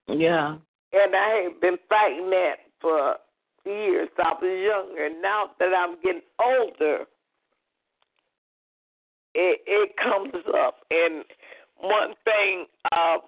[0.08, 0.56] Yeah.
[0.92, 3.16] And I had been fighting that for
[3.64, 4.08] years.
[4.18, 5.08] I was younger.
[5.20, 7.04] Now that I'm getting older,
[9.34, 10.76] it it comes up.
[10.90, 11.24] And
[11.78, 13.18] one thing uh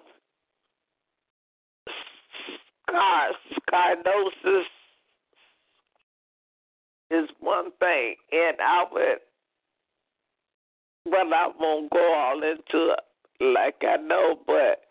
[2.87, 3.29] scar
[3.69, 4.65] scarnosis
[7.11, 9.17] is one thing, and I would,
[11.05, 12.99] well, I won't go all into it
[13.41, 14.81] like I know, but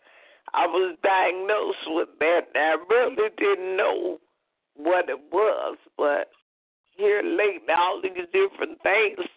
[0.53, 2.41] I was diagnosed with that.
[2.55, 4.19] I really didn't know
[4.77, 6.29] what it was, but
[6.95, 9.27] here lately, all these different things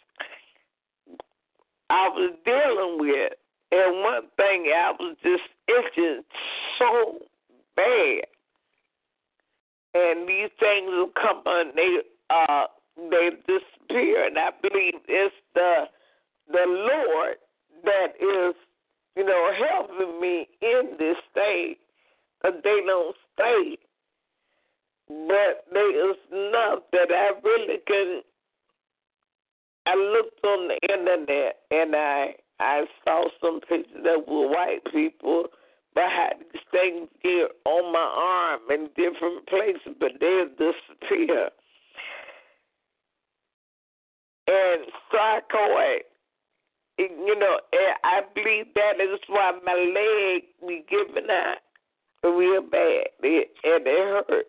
[1.90, 3.32] I was dealing with,
[3.72, 6.26] and one thing I was just just
[6.78, 7.18] so
[7.76, 8.24] bad.
[9.94, 11.98] And these things will come and they
[12.30, 12.64] uh
[13.10, 15.84] they disappear and I believe it's the
[16.50, 17.36] the Lord
[17.84, 18.54] that is,
[19.16, 21.78] you know, helping me in this state.
[22.42, 23.78] But they don't stay.
[25.08, 28.22] But there is enough that I really can
[29.88, 35.46] I looked on the internet and I I saw some pictures that were white people
[35.94, 41.48] but had these things here on my arm in different places, but they disappear.
[44.46, 44.82] And
[45.12, 46.00] sarcoid,
[46.98, 51.58] you know, and I believe that is why my leg be giving out
[52.24, 54.48] real bad, it, and it hurts.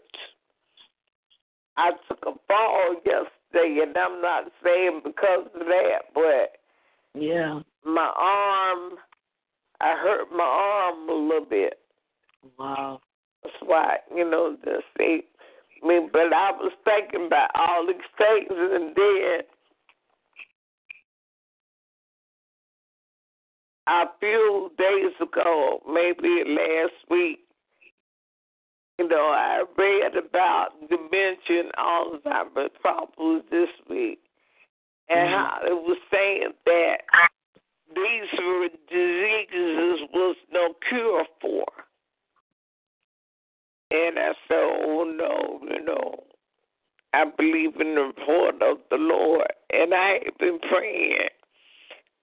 [1.78, 6.58] I took a fall yesterday, and I'm not saying because of that, but
[7.14, 7.62] Yeah.
[7.84, 9.00] my arm,
[9.82, 11.80] I hurt my arm a little bit.
[12.58, 13.02] Wow.
[13.44, 15.24] That's why, you know, just see
[15.84, 16.10] me.
[16.12, 19.44] But I was thinking about all these things, and then
[23.88, 27.40] a few days ago, maybe last week,
[29.00, 34.20] you know, I read about dementia and Alzheimer's problems this week,
[35.08, 35.34] and Mhm.
[35.34, 37.06] how it was saying that
[37.96, 41.66] these were diseases was no cure for.
[43.90, 46.24] And I said, oh no, you know,
[47.14, 51.30] I believe in the report of the Lord, and I have been praying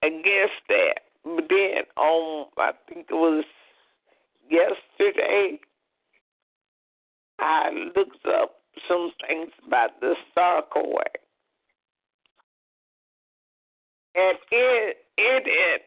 [0.03, 0.99] against that.
[1.25, 3.43] But then on, I think it was
[4.47, 5.59] yesterday,
[7.39, 8.55] I looked up
[8.87, 11.03] some things about the sarcoid.
[14.15, 15.81] And it, it, it,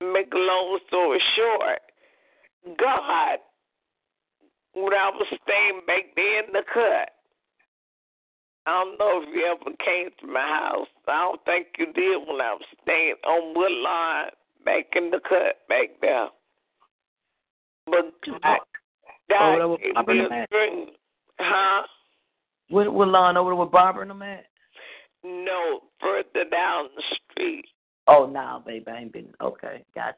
[0.00, 1.80] make a long story short,
[2.78, 3.38] God,
[4.74, 7.10] when I was staying back there in the cut,
[8.66, 10.86] I don't know if you ever came to my house.
[11.08, 14.30] I don't think you did when I was staying on Woodline
[14.64, 16.28] back in the cut back there.
[17.86, 18.12] But
[18.42, 18.58] God,
[19.38, 20.48] Oh, that was gave Barbara me and a Matt?
[21.38, 21.82] Huh?
[22.68, 24.46] What what lawn over there with Barbara and them at?
[25.24, 27.02] No, further down the
[27.32, 27.66] street.
[28.06, 30.16] Oh no, baby, I ain't been okay, gotcha.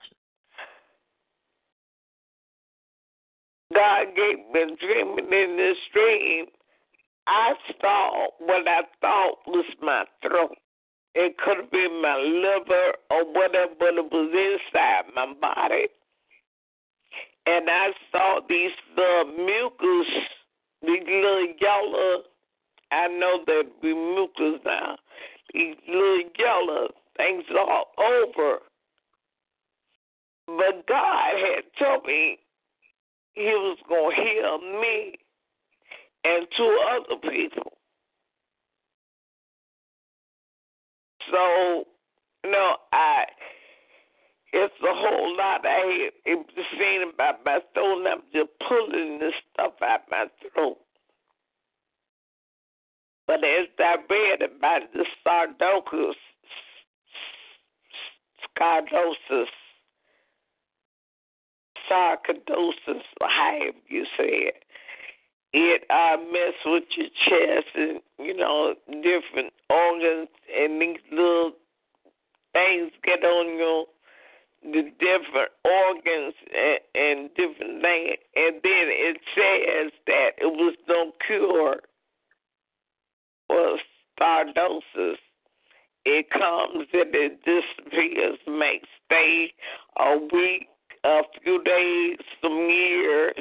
[3.75, 6.47] God gave me dreaming in this dream.
[7.27, 10.57] I saw what I thought was my throat.
[11.15, 15.89] It could have been my liver or whatever, but it was inside my body.
[17.47, 20.13] And I saw these little mucus,
[20.83, 22.23] these little yellow,
[22.93, 24.97] I know that be mucus now,
[25.53, 28.59] these little yellow things all over.
[30.47, 32.39] But God had told me
[33.35, 35.15] he was going to heal me
[36.25, 37.73] and two other people.
[41.31, 41.85] So,
[42.45, 43.25] you know, I
[44.53, 46.47] it's a whole lot I was
[46.79, 50.79] saying about my throat and I'm just pulling this stuff out my throat.
[53.27, 56.15] But as I read about the sardosis,
[58.59, 59.47] scardosis,
[61.91, 64.65] sarcoidosis, however you say it,
[65.55, 70.29] it uh, mess with your chest and you know different organs
[70.59, 71.53] and these little
[72.53, 73.87] things get on your
[74.63, 81.13] the different organs and, and different things and then it says that it was no
[81.27, 81.81] cure
[83.49, 83.79] for
[84.21, 85.17] sardosis
[86.05, 89.53] it comes and it disappears may stay
[89.99, 90.69] a week
[91.05, 93.35] a few days some years.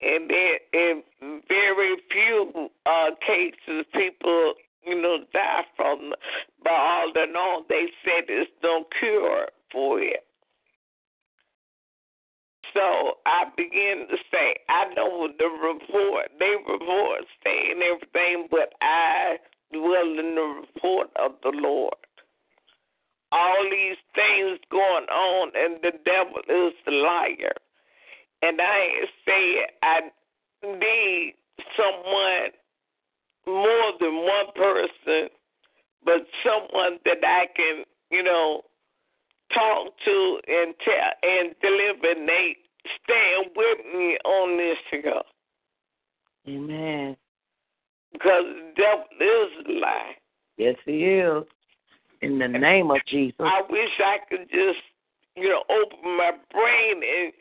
[0.00, 1.02] And then in
[1.48, 4.54] very few uh, cases, people,
[4.86, 6.12] you know, die from.
[6.62, 10.24] But all in all, they said there's no cure for it.
[12.74, 19.36] So I begin to say, I know the report, they report saying everything, but I
[19.72, 21.94] dwell in the report of the Lord.
[23.30, 27.54] All these things going on, and the devil is the liar.
[28.42, 30.00] And I said I
[30.62, 31.34] need
[31.76, 32.50] someone
[33.46, 35.28] more than one person,
[36.04, 38.62] but someone that I can, you know,
[39.52, 42.18] talk to and tell and deliver.
[42.18, 42.56] And they
[43.02, 45.22] stand with me on this here
[46.48, 47.16] Amen.
[48.12, 50.12] because the devil is a lie.
[50.56, 51.44] Yes, he is.
[52.22, 53.36] In the name of Jesus.
[53.40, 54.80] I wish I could just,
[55.36, 57.32] you know, open my my brain and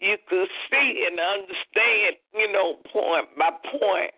[0.00, 4.12] you could see and understand, you know, point by point.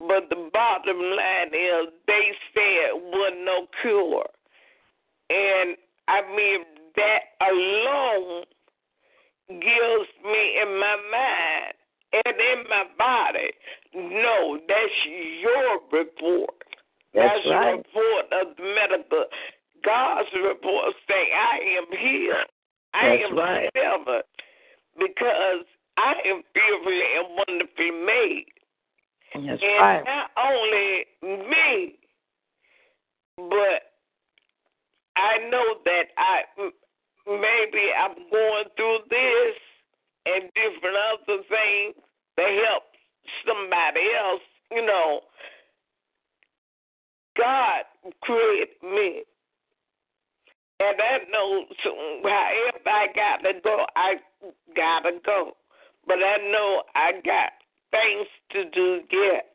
[0.00, 4.26] But the bottom line is they said wasn't no cure.
[5.28, 5.76] And
[6.08, 6.64] I mean
[6.96, 8.44] that alone
[9.48, 11.74] gives me in my mind
[12.12, 13.50] and in my body,
[13.94, 14.98] no, that's
[15.40, 16.54] your report.
[17.14, 17.76] That's the right.
[17.76, 19.24] report of the medical.
[19.84, 22.50] God's report say I am healed.
[22.94, 23.70] I That's am right.
[23.74, 24.24] delivered
[24.98, 25.64] because
[25.96, 28.46] I am fearfully and wonderfully made.
[29.34, 30.04] That's and right.
[30.04, 31.06] not only
[31.48, 31.94] me,
[33.36, 33.94] but
[35.16, 36.42] I know that I
[37.26, 39.56] maybe I'm going through this
[40.26, 41.94] and different other things
[42.36, 42.84] to help
[43.46, 44.42] somebody else.
[44.72, 45.20] You know,
[47.36, 47.84] God
[48.22, 49.22] created me.
[50.80, 51.90] And I know so
[52.22, 54.14] however I gotta go, I
[54.74, 55.52] gotta go.
[56.06, 57.52] But I know I got
[57.90, 59.46] things to do yet.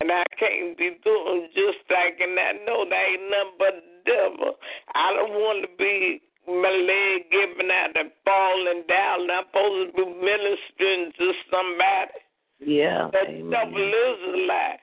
[0.00, 4.12] And I can't be doing just like, and I know that ain't nothing but the
[4.12, 4.54] devil.
[4.94, 9.30] I don't want to be my leg giving out and falling down.
[9.30, 12.20] I'm supposed to be ministering to somebody.
[12.60, 13.08] Yeah.
[13.12, 13.50] The Amen.
[13.50, 14.78] devil is a lie.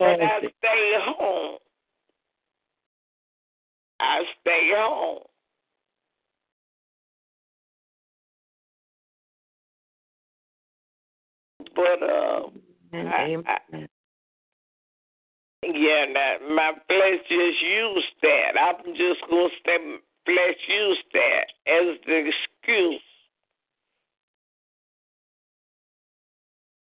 [0.00, 1.58] And I stay home.
[4.00, 5.22] I stay home.
[11.76, 12.48] But uh,
[12.92, 13.86] And I-
[15.62, 18.52] yeah, now, my flesh just used that.
[18.60, 19.78] I'm just gonna say
[20.24, 23.02] flesh used that as the excuse.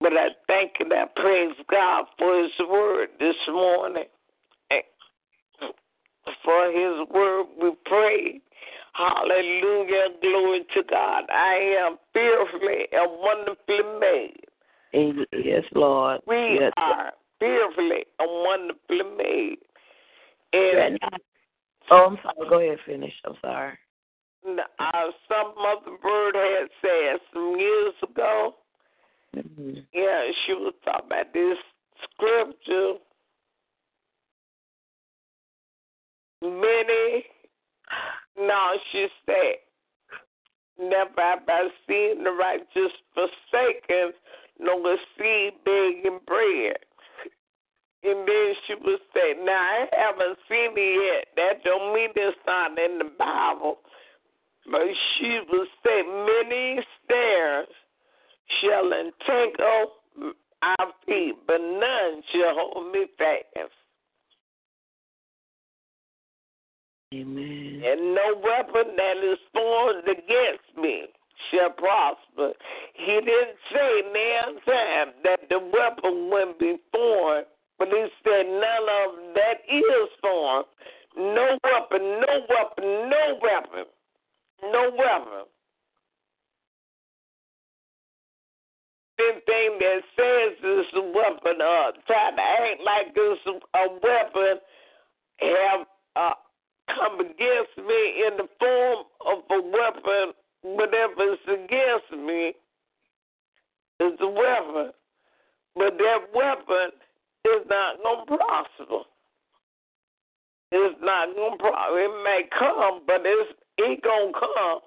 [0.01, 4.05] But I thank and I praise God for His word this morning.
[6.45, 8.41] For His word, we pray.
[8.95, 11.25] Hallelujah, glory to God.
[11.31, 14.48] I am fearfully and wonderfully made.
[14.93, 16.21] Yes, Lord.
[16.27, 16.73] We yes.
[16.77, 19.59] are fearfully and wonderfully made.
[20.53, 20.99] And
[21.91, 22.49] Oh, I'm sorry.
[22.49, 22.79] Go ahead.
[22.87, 23.15] Finish.
[23.25, 23.79] I'm sorry.
[24.79, 28.55] uh, some other bird had said some years ago,
[29.37, 29.85] Mhm.
[29.93, 31.59] yeah, she was talking about this
[32.03, 32.95] scripture.
[36.41, 37.27] Many,
[38.39, 39.59] no, she said,
[40.79, 44.15] never have I seen the righteous forsaken,
[44.59, 46.79] nor a seed begging bread.
[48.03, 51.27] And then she would say, Now I haven't seen it yet.
[51.37, 53.79] That don't mean it's not in the Bible.
[54.71, 54.87] But
[55.19, 57.69] she would say, Many stairs
[58.61, 59.93] shall entangle
[60.63, 63.73] our feet, but none shall hold me fast.
[67.15, 67.83] Amen.
[67.85, 71.07] And no weapon that is formed against me
[71.51, 72.53] shall prosper.
[72.95, 77.47] He didn't say now time that the weapon wouldn't be formed,
[77.79, 80.67] but he said none of that is formed.
[81.17, 83.85] No weapon, no weapon, no weapon,
[84.63, 85.47] no weapon.
[89.19, 93.41] Anything that says it's a weapon, uh, try to act like it's
[93.75, 94.61] a weapon,
[95.41, 96.35] have uh,
[96.95, 102.53] come against me in the form of a weapon, whatever is against me
[104.01, 104.93] is a weapon.
[105.75, 106.91] But that weapon
[107.45, 109.05] is not going to prosper.
[110.73, 111.99] It's not going to prosper.
[111.99, 114.81] It may come, but it's it going to come.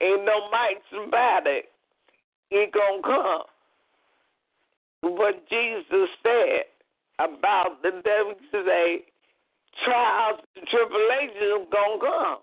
[0.00, 1.66] Ain't no might about it.
[2.50, 3.42] It going to come.
[5.02, 6.64] What Jesus said
[7.18, 9.04] about the devil today
[9.84, 12.38] trials and tribulations gonna come.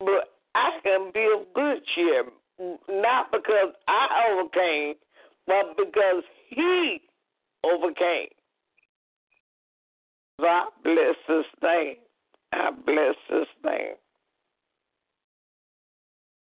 [0.00, 2.24] But I can be of good cheer,
[2.88, 4.94] not because I overcame,
[5.46, 7.02] but because he
[7.62, 8.28] overcame.
[10.40, 11.96] So I bless his name.
[12.52, 13.96] I bless his name.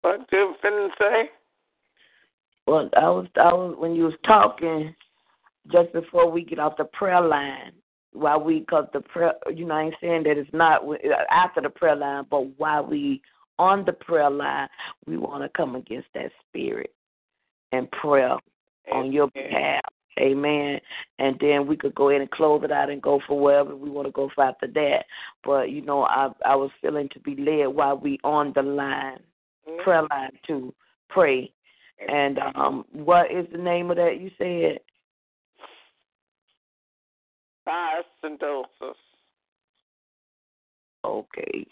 [0.02, 1.31] What you finna say?
[2.66, 4.94] Well, I was, I was when you was talking
[5.73, 7.73] just before we get off the prayer line.
[8.12, 10.82] While we, cause the prayer, you know, I ain't saying that it's not
[11.31, 13.20] after the prayer line, but while we
[13.58, 14.68] on the prayer line,
[15.06, 16.92] we want to come against that spirit
[17.72, 18.36] and prayer
[18.92, 19.80] on your behalf.
[20.18, 20.80] Amen.
[21.18, 23.90] And then we could go in and close it out and go for wherever we
[23.90, 25.04] want to go for after that.
[25.44, 29.18] But you know, I I was feeling to be led while we on the line,
[29.84, 30.74] prayer line to
[31.10, 31.52] pray.
[32.08, 34.80] And um what is the name of that you said?
[37.68, 38.94] Biosynthesis.
[41.04, 41.66] Okay.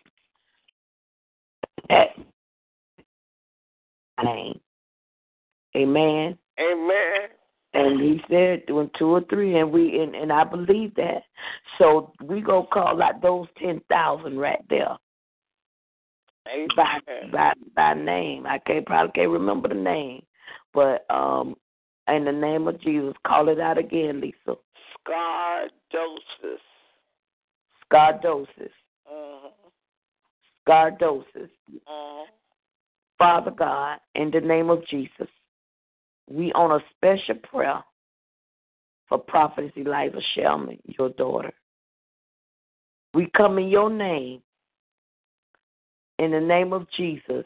[1.88, 2.08] That
[4.22, 4.60] name.
[5.76, 6.38] Amen.
[6.60, 7.28] Amen.
[7.74, 11.24] And he said doing two or three, and we and, and I believe that.
[11.78, 14.96] So we go call out those ten thousand right there
[16.76, 17.30] by Amen.
[17.32, 18.46] by by name.
[18.46, 20.22] I can't probably can't remember the name,
[20.72, 21.56] but um,
[22.08, 24.56] in the name of Jesus, call it out again, Lisa.
[25.06, 26.60] Scardosis.
[27.92, 28.83] Scardosis, Mhm.
[30.66, 31.50] Scardosis.
[31.70, 32.26] Mhm.
[33.18, 35.28] Father God, in the name of Jesus,
[36.28, 37.82] we on a special prayer
[39.08, 41.52] for Prophetess Eliza Shelman, your daughter.
[43.12, 44.42] We come in your name,
[46.18, 47.44] in the name of Jesus.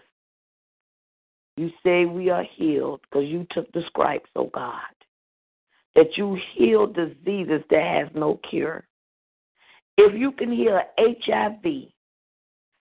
[1.56, 4.80] You say we are healed because you took the stripes, oh God.
[5.96, 8.86] That you heal diseases that has no cure.
[9.96, 11.92] If you can heal HIV,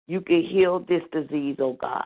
[0.06, 2.05] you can heal this disease, oh God.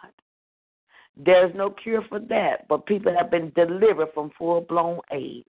[1.17, 5.49] There's no cure for that, but people have been delivered from full blown AIDS.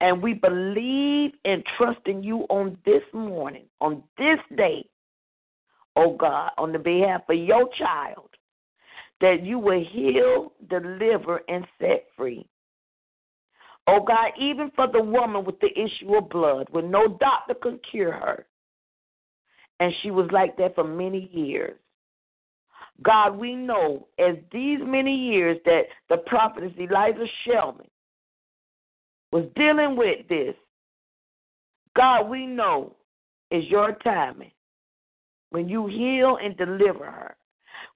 [0.00, 4.86] And we believe and trust in you on this morning, on this day,
[5.96, 8.30] oh God, on the behalf of your child,
[9.20, 12.46] that you will heal, deliver, and set free.
[13.86, 17.80] Oh God, even for the woman with the issue of blood, when no doctor could
[17.90, 18.46] cure her,
[19.80, 21.76] and she was like that for many years.
[23.02, 27.88] God, we know as these many years that the prophetess Eliza Shelman
[29.32, 30.54] was dealing with this,
[31.96, 32.94] God, we know
[33.50, 34.52] is your timing.
[35.48, 37.36] When you heal and deliver her,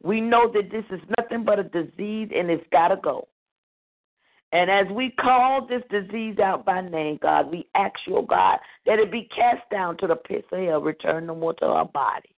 [0.02, 3.28] we know that this is nothing but a disease and it's got to go.
[4.54, 9.00] And as we call this disease out by name, God, we ask you, God, that
[9.00, 12.30] it be cast down to the pits of hell, return no more to our body.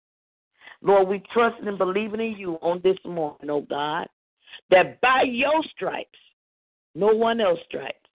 [0.80, 4.06] Lord, we trust and believing in you on this morning, oh God,
[4.70, 6.18] that by your stripes,
[6.94, 8.08] no one else stripes,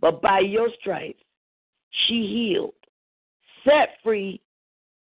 [0.00, 1.22] but by your stripes,
[2.06, 2.72] she healed,
[3.64, 4.40] set free,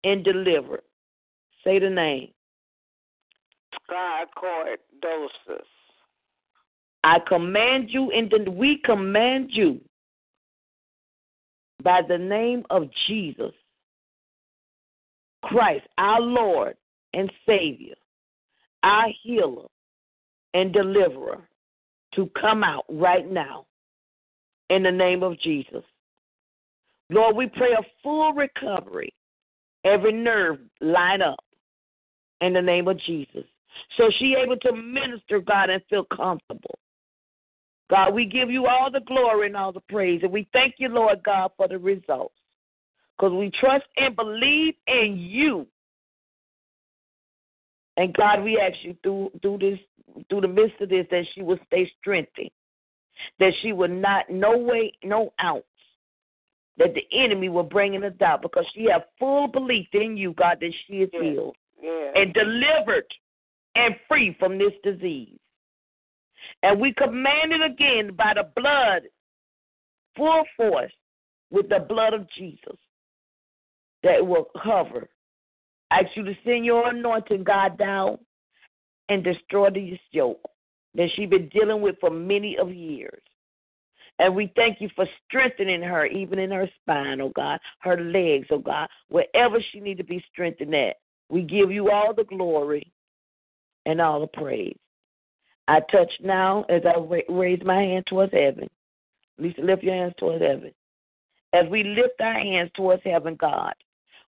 [0.05, 0.83] and delivered.
[1.65, 2.29] Say the name.
[3.91, 5.65] Scardosis.
[7.07, 9.81] I command you, and then we command you
[11.85, 13.53] by the name of Jesus
[15.45, 16.77] Christ, our Lord
[17.13, 17.95] and Savior,
[18.83, 19.69] our healer
[20.55, 21.47] and deliverer,
[22.17, 23.67] to come out right now
[24.71, 25.85] in the name of Jesus.
[27.09, 29.15] Lord, we pray a full recovery,
[29.85, 31.45] every nerve line up
[32.41, 33.45] in the name of Jesus.
[33.97, 36.81] So she able to minister, God, and feel comfortable.
[37.89, 40.21] God, we give you all the glory and all the praise.
[40.23, 42.35] And we thank you, Lord God, for the results.
[43.17, 45.67] Because we trust and believe in you.
[47.97, 49.79] And God, we ask you through through this
[50.29, 52.51] through the midst of this that she will stay strengthened.
[53.39, 55.65] That she will not no way, no ounce
[56.79, 60.33] that the enemy will bring in a doubt because she have full belief in you,
[60.35, 61.23] God, that she is Yes.
[61.23, 61.57] healed
[62.15, 63.07] and delivered
[63.75, 65.39] and free from this disease.
[66.63, 69.03] And we command it again by the blood,
[70.17, 70.93] full force,
[71.51, 72.77] with the blood of Jesus,
[74.03, 75.09] that will cover.
[75.91, 78.19] I ask you to send your anointing, God, down
[79.09, 80.41] and destroy this yoke
[80.95, 83.23] that she's been dealing with for many of years.
[84.19, 88.49] And we thank you for strengthening her, even in her spine, oh God, her legs,
[88.51, 90.97] oh God, wherever she need to be strengthened at.
[91.29, 92.93] We give you all the glory
[93.85, 94.77] and all the praise.
[95.69, 96.95] I touch now as I
[97.29, 98.69] raise my hand towards heaven.
[99.39, 100.73] Lisa, lift your hands towards heaven.
[101.53, 103.75] As we lift our hands towards heaven, God,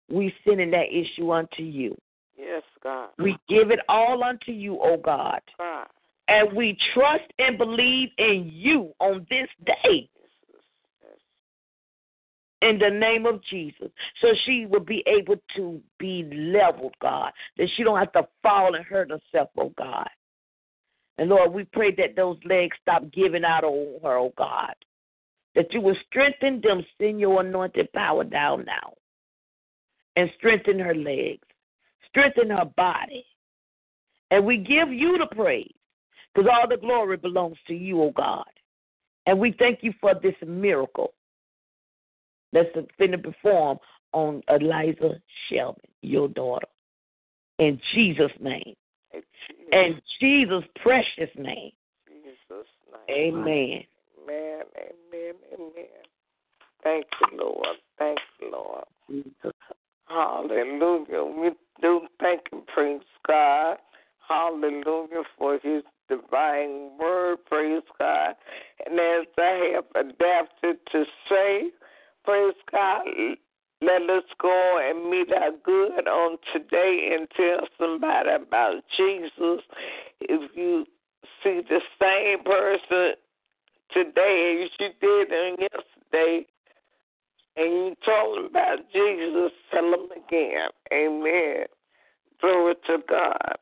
[0.08, 1.96] we sending that issue unto you.
[2.38, 3.10] Yes, God.
[3.18, 5.40] We give it all unto you, O God.
[5.58, 5.86] God.
[6.28, 10.60] And we trust and believe in you on this day Yes.
[11.02, 11.18] Yes.
[12.62, 13.88] in the name of Jesus.
[14.20, 17.32] So she will be able to be leveled, God.
[17.56, 20.08] That she don't have to fall and hurt herself, oh God.
[21.18, 24.74] And Lord, we pray that those legs stop giving out on her, oh God.
[25.54, 28.92] That you will strengthen them, send your anointed power down now.
[30.16, 31.46] And strengthen her legs.
[32.08, 33.24] Strengthen her body.
[34.30, 35.72] And we give you the praise.
[36.34, 38.44] Because all the glory belongs to you, oh God.
[39.26, 41.14] And we thank you for this miracle
[42.52, 42.68] that's
[42.98, 43.78] been to perform
[44.12, 45.20] on Eliza
[45.50, 46.68] Shelman, your daughter.
[47.58, 48.74] In Jesus' name.
[49.72, 51.72] In Jesus' precious name.
[52.08, 52.66] Jesus'
[53.08, 53.36] name.
[53.36, 53.84] Amen.
[54.22, 54.62] Amen.
[54.76, 55.34] Amen.
[55.54, 55.86] Amen.
[56.82, 57.76] Thank you, Lord.
[57.98, 58.84] Thank you, Lord.
[59.10, 59.52] Jesus.
[60.08, 61.24] Hallelujah.
[61.24, 61.50] We
[61.82, 63.78] do thank and praise God.
[64.28, 67.38] Hallelujah for his divine word.
[67.46, 68.34] Praise God.
[68.84, 71.70] And as I have adapted to say,
[72.24, 73.06] praise God,
[73.82, 79.62] let us go and meet our good on today and tell somebody about Jesus.
[80.20, 80.86] If you
[81.42, 83.14] see the same person
[83.92, 86.46] today as you did on yesterday,
[87.56, 90.68] and you told them about Jesus, tell them again.
[90.92, 91.64] Amen.
[92.40, 93.56] Glory to God.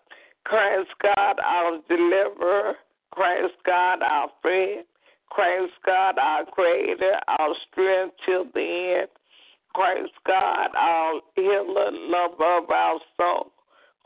[0.45, 2.75] Christ God, our deliverer.
[3.13, 4.85] Christ God, our friend.
[5.31, 9.09] Christ God, our creator, our strength till the end.
[9.75, 13.53] Christ God, our healer, lover of our soul.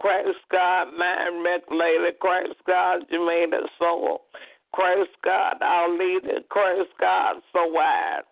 [0.01, 2.12] Christ God, mind regulator.
[2.20, 4.23] Christ God, you made us soul.
[4.73, 6.40] Christ God, our leader.
[6.49, 8.23] Christ God, so wise.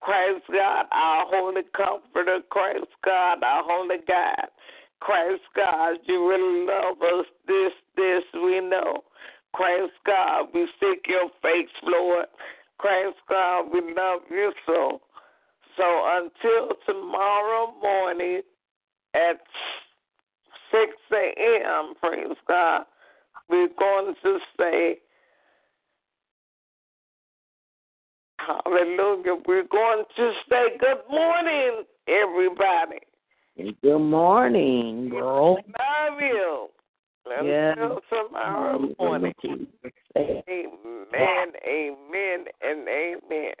[0.00, 2.40] Christ God, our holy comforter.
[2.50, 4.48] Christ God, our holy God.
[5.00, 7.26] Christ God, you really love us.
[7.48, 9.02] This, this we know.
[9.52, 12.26] Christ God, we seek your face, Lord.
[12.78, 15.00] Christ God, we love you so.
[15.76, 18.42] So until tomorrow morning
[19.14, 19.40] at
[20.70, 22.82] 6 a.m., praise God,
[23.48, 24.98] we're going to say,
[28.38, 29.36] Hallelujah.
[29.46, 33.00] We're going to say good morning, everybody.
[33.56, 35.56] Good morning, girl.
[35.56, 36.68] Love you.
[37.26, 39.32] Until tomorrow morning.
[40.16, 43.54] Amen, amen, and amen.